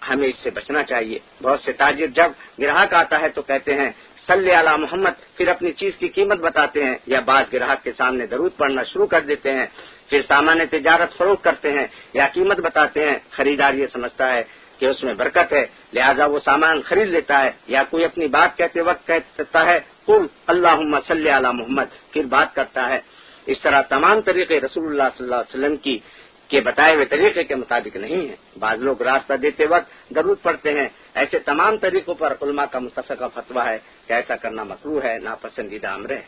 ہمیں 0.10 0.28
اس 0.28 0.40
سے 0.44 0.50
بچنا 0.50 0.84
چاہیے۔ 0.84 1.20
بہت 1.42 1.60
سے 1.60 1.72
تاجر 1.72 2.08
جب 2.08 2.30
گراہک 2.60 2.94
آتا 2.94 3.20
ہے 3.20 3.30
تو 3.30 3.42
کہتے 3.42 3.74
ہیں، 3.74 3.90
صلی 4.28 4.52
علی 4.60 4.74
محمد، 4.78 5.14
پھر 5.38 5.48
اپنی 5.48 5.72
چیز 5.72 5.94
کی 6.00 6.08
قیمت 6.08 6.40
بتاتے 6.40 6.84
ہیں 6.84 6.98
یا 7.06 7.20
بعض 7.20 7.44
گراہک 7.54 7.84
کے 7.84 7.92
سامنے 7.98 8.26
درود 8.26 8.52
پڑھنا 8.58 8.84
شروع 8.84 9.08
کر 9.08 9.22
دیتے 9.22 9.50
ہیں۔ 9.52 9.66
پھر 10.10 10.22
سامان 10.28 10.60
تجارت 10.72 11.18
فروخت 11.18 11.44
کرتے 11.44 11.72
ہیں 11.72 11.88
یا 12.14 12.28
قیمت 12.34 12.60
بتاتے 12.60 13.00
ہیں۔ 13.10 13.18
خریدار 13.32 13.74
یہ 13.74 13.88
سمجھتا 13.88 14.26
ہے 14.34 14.44
کہ 14.80 14.86
اس 14.86 15.04
میں 15.04 15.14
برکت 15.14 15.54
ہے، 15.54 15.66
لہذا 15.94 16.26
وہ 16.26 16.40
سامان 16.40 16.82
خرید 16.82 17.10
لیتا 17.10 17.44
ہے 17.44 17.52
یا 17.68 17.84
کوئی 17.90 18.06
اپنی 18.06 18.28
بات 18.28 18.58
کہتے 18.58 18.82
وقت 18.82 19.08
کہتا 19.08 19.66
ہے، 19.66 19.80
قل 20.06 20.26
اللہ 20.48 20.76
صلی 21.08 21.30
علی 21.30 21.52
محمد، 21.54 21.90
پھر 22.12 22.26
بات 22.26 22.56
کرتا 22.56 22.90
ہے۔ 22.90 23.00
اس 23.46 23.60
طرح 23.62 23.82
تمام 23.82 24.22
طریقے 24.22 24.60
رسول 24.60 24.88
اللہ 24.92 25.10
صلی 25.18 25.26
اللہ 25.26 25.36
علیہ 25.36 25.54
وسلم 25.54 25.78
کی 25.78 26.00
کے 26.50 26.62
بتائے 26.62 26.96
ہوئے 26.96 27.06
طریقے 27.06 27.44
کے 27.44 27.56
مطابق 27.56 27.96
نہیں 27.96 28.30
ہے۔ 28.30 28.36
بعض 28.60 28.82
لوگ 28.82 29.02
راستہ 29.02 29.34
دیتے 29.34 29.66
وقت 29.66 30.16
درود 30.16 30.38
پڑتے 30.42 30.74
ہیں۔ 30.74 30.90
ایسے 31.14 31.40
تمام 31.40 31.78
طریقوں 31.78 32.14
پر 32.14 32.34
علماء 32.42 32.66
کا 32.66 32.80
مستفقہ 32.80 33.24
فتویٰ 33.34 33.68
ہے 33.68 33.78
کہ 34.08 34.14
ایسا 34.14 34.36
کرنا 34.36 34.64
مکرو 34.64 35.00
ہے، 35.04 35.18
ناپسندیدہ 35.18 35.88
امر 35.88 36.10
ہے۔ 36.10 36.22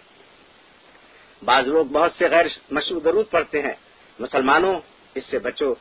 بعض 1.45 1.67
لوگ 1.67 1.85
بہت 1.85 2.11
سے 2.11 2.29
غیر 2.29 2.45
مشروع 2.71 2.99
درود 3.03 3.25
پڑھتے 3.29 3.61
ہیں۔ 3.61 3.73
مسلمانوں، 4.19 4.79
اس 5.15 5.23
سے 5.25 5.39
بچو، 5.39 5.73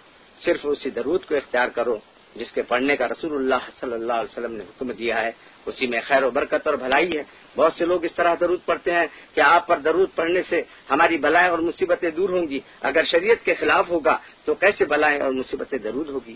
صرف 0.44 0.60
اسی 0.62 0.90
درود 0.90 1.24
کو 1.24 1.36
اختیار 1.36 1.68
کرو۔ 1.68 1.98
جس 2.34 2.52
کے 2.52 2.62
پڑھنے 2.62 2.96
کا 2.96 3.08
رسول 3.08 3.36
اللہ 3.36 3.70
صلی 3.80 3.92
اللہ 3.92 4.12
علیہ 4.12 4.32
وسلم 4.32 4.52
نے 4.52 4.64
حکم 4.64 4.92
دیا 4.92 5.20
ہے، 5.20 5.30
اسی 5.66 5.86
میں 5.86 6.00
خیر 6.06 6.22
و 6.22 6.30
برکت 6.30 6.66
اور 6.66 6.74
بھلائی 6.74 7.18
ہے۔ 7.18 7.22
بہت 7.56 7.72
سے 7.72 7.84
لوگ 7.86 8.04
اس 8.04 8.14
طرح 8.14 8.34
درود 8.40 8.60
پڑھتے 8.64 8.92
ہیں 8.92 9.06
کہ 9.34 9.40
آپ 9.40 9.66
پر 9.66 9.78
درود 9.78 10.08
پڑھنے 10.14 10.42
سے 10.48 10.62
ہماری 10.90 11.16
بلائیں 11.16 11.48
اور 11.48 11.58
مصیبتیں 11.58 12.10
دور 12.10 12.28
ہوں 12.28 12.48
گی۔ 12.48 12.60
اگر 12.80 13.04
شریعت 13.04 13.44
کے 13.44 13.54
خلاف 13.54 13.90
ہوگا 13.90 14.16
تو 14.44 14.54
کیسے 14.54 14.84
بلائیں 14.84 15.20
اور 15.20 15.32
مصیبتیں 15.32 15.78
درود 15.78 16.08
ہوگی؟ 16.08 16.34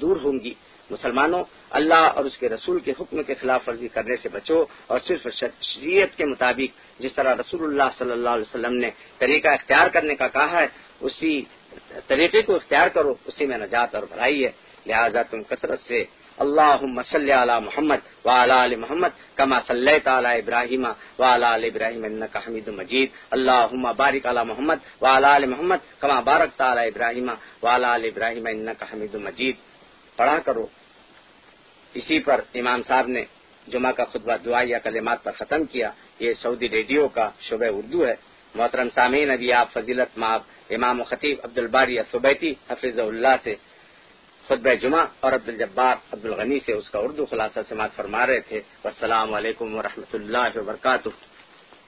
دور 0.00 0.16
ہوں 0.16 0.38
گی۔ 0.44 0.54
مسلمانوں، 0.90 1.44
اللہ 1.70 1.94
اور 1.94 2.24
اس 2.24 2.38
کے 2.38 2.48
رسول 2.48 2.80
کے 2.80 2.92
حکم 3.00 3.22
کے 3.22 3.34
خلاف 3.34 3.68
ورزی 3.68 3.88
کرنے 3.88 4.16
سے 4.16 4.28
بچو 4.28 4.64
اور 4.86 4.98
صرف 5.04 5.26
شریعت 5.62 6.16
کے 6.16 6.24
مطابق 6.24 7.00
جس 7.00 7.12
طرح 7.14 7.34
رسول 7.34 7.62
اللہ 7.64 7.90
صلی 7.98 8.10
اللہ 8.10 8.28
علیہ 8.28 8.48
وسلم 8.48 8.74
نے 8.74 8.90
طریقہ 9.18 9.48
اختیار 9.48 9.88
کرنے 9.88 10.14
کا 10.14 10.28
کہا 10.28 10.60
ہے، 10.60 10.66
اسی 11.00 11.40
طریقے 12.06 12.42
کو 12.42 12.54
اختیار 12.54 12.88
کرو، 12.88 13.14
اسی 13.24 13.46
میں 13.46 13.58
نجات 13.58 13.94
اور 13.94 14.02
بھلائی 14.02 14.44
ہے۔ 14.44 14.52
لہذا 14.86 15.22
تم 15.22 15.42
کثرت 15.42 15.80
سے 15.86 16.04
اللہ 16.38 16.76
صلی 17.12 17.32
علی 17.32 17.52
محمد 17.64 17.96
وعلى 18.24 18.76
محمد 18.76 19.08
کما 19.34 19.60
صلی 19.66 19.98
تعالی 20.04 20.28
ابراہیم 20.28 20.84
وعلى 21.18 21.66
ابراہیم 21.66 22.04
انك 22.04 22.36
حمید 22.36 22.68
مجید۔ 22.68 23.08
اللہ 23.30 23.92
بارک 23.96 24.26
علی 24.26 24.40
محمد 24.46 24.74
وعلى 25.02 25.46
محمد 25.46 26.00
کما 26.00 26.20
بارک 26.20 26.58
تعالی 26.58 26.80
ابراہیم 26.80 27.30
وعلى 27.62 28.08
ابراہیم 28.08 28.46
انك 28.46 28.82
حمید 28.92 29.14
مجید۔ 29.14 29.56
پڑھا 30.16 30.38
کرو۔ 30.38 30.66
اسی 31.94 32.18
پر 32.18 32.40
امام 32.54 32.82
صاحب 32.82 33.06
نے 33.08 33.24
جمعہ 33.68 33.92
کا 33.92 34.04
خطبہ، 34.04 34.36
دعا 34.44 34.62
یا 34.64 34.78
کلمات 34.78 35.24
پر 35.24 35.32
ختم 35.32 35.64
کیا۔ 35.64 35.90
یہ 36.18 36.32
سعودی 36.32 36.68
ریڈیو 36.68 37.08
کا 37.08 37.30
شعبہ 37.40 37.66
اردو 37.70 38.06
ہے۔ 38.06 38.14
محترم 38.54 38.88
سامعین، 38.94 39.30
ابھی 39.30 39.52
آپ 39.52 39.72
فضیلت 39.72 40.18
ماب 40.18 40.40
امام 40.70 41.00
و 41.00 41.04
خطیب 41.04 41.36
عبد 41.44 41.58
الباری 41.58 41.98
صبیتی 42.12 42.52
حفیظ 42.70 42.98
اللہ 42.98 43.34
سے 43.44 43.54
خطبہ 44.46 44.74
جمعہ 44.74 45.06
اور 45.20 45.32
عبد 45.32 45.48
الجبار 45.48 45.94
عبد 46.12 46.24
الغنی 46.24 46.58
سے 46.66 46.72
اس 46.72 46.90
کا 46.90 46.98
اردو 46.98 47.26
خلاصہ 47.26 47.60
سماعت 47.68 47.90
فرما 47.96 48.26
رہے 48.26 48.40
تھے۔ 48.40 48.60
السلام 48.84 49.34
علیکم 49.34 49.74
ورحمۃ 49.74 50.14
اللہ 50.14 50.58
وبرکاتہ۔ 50.58 51.08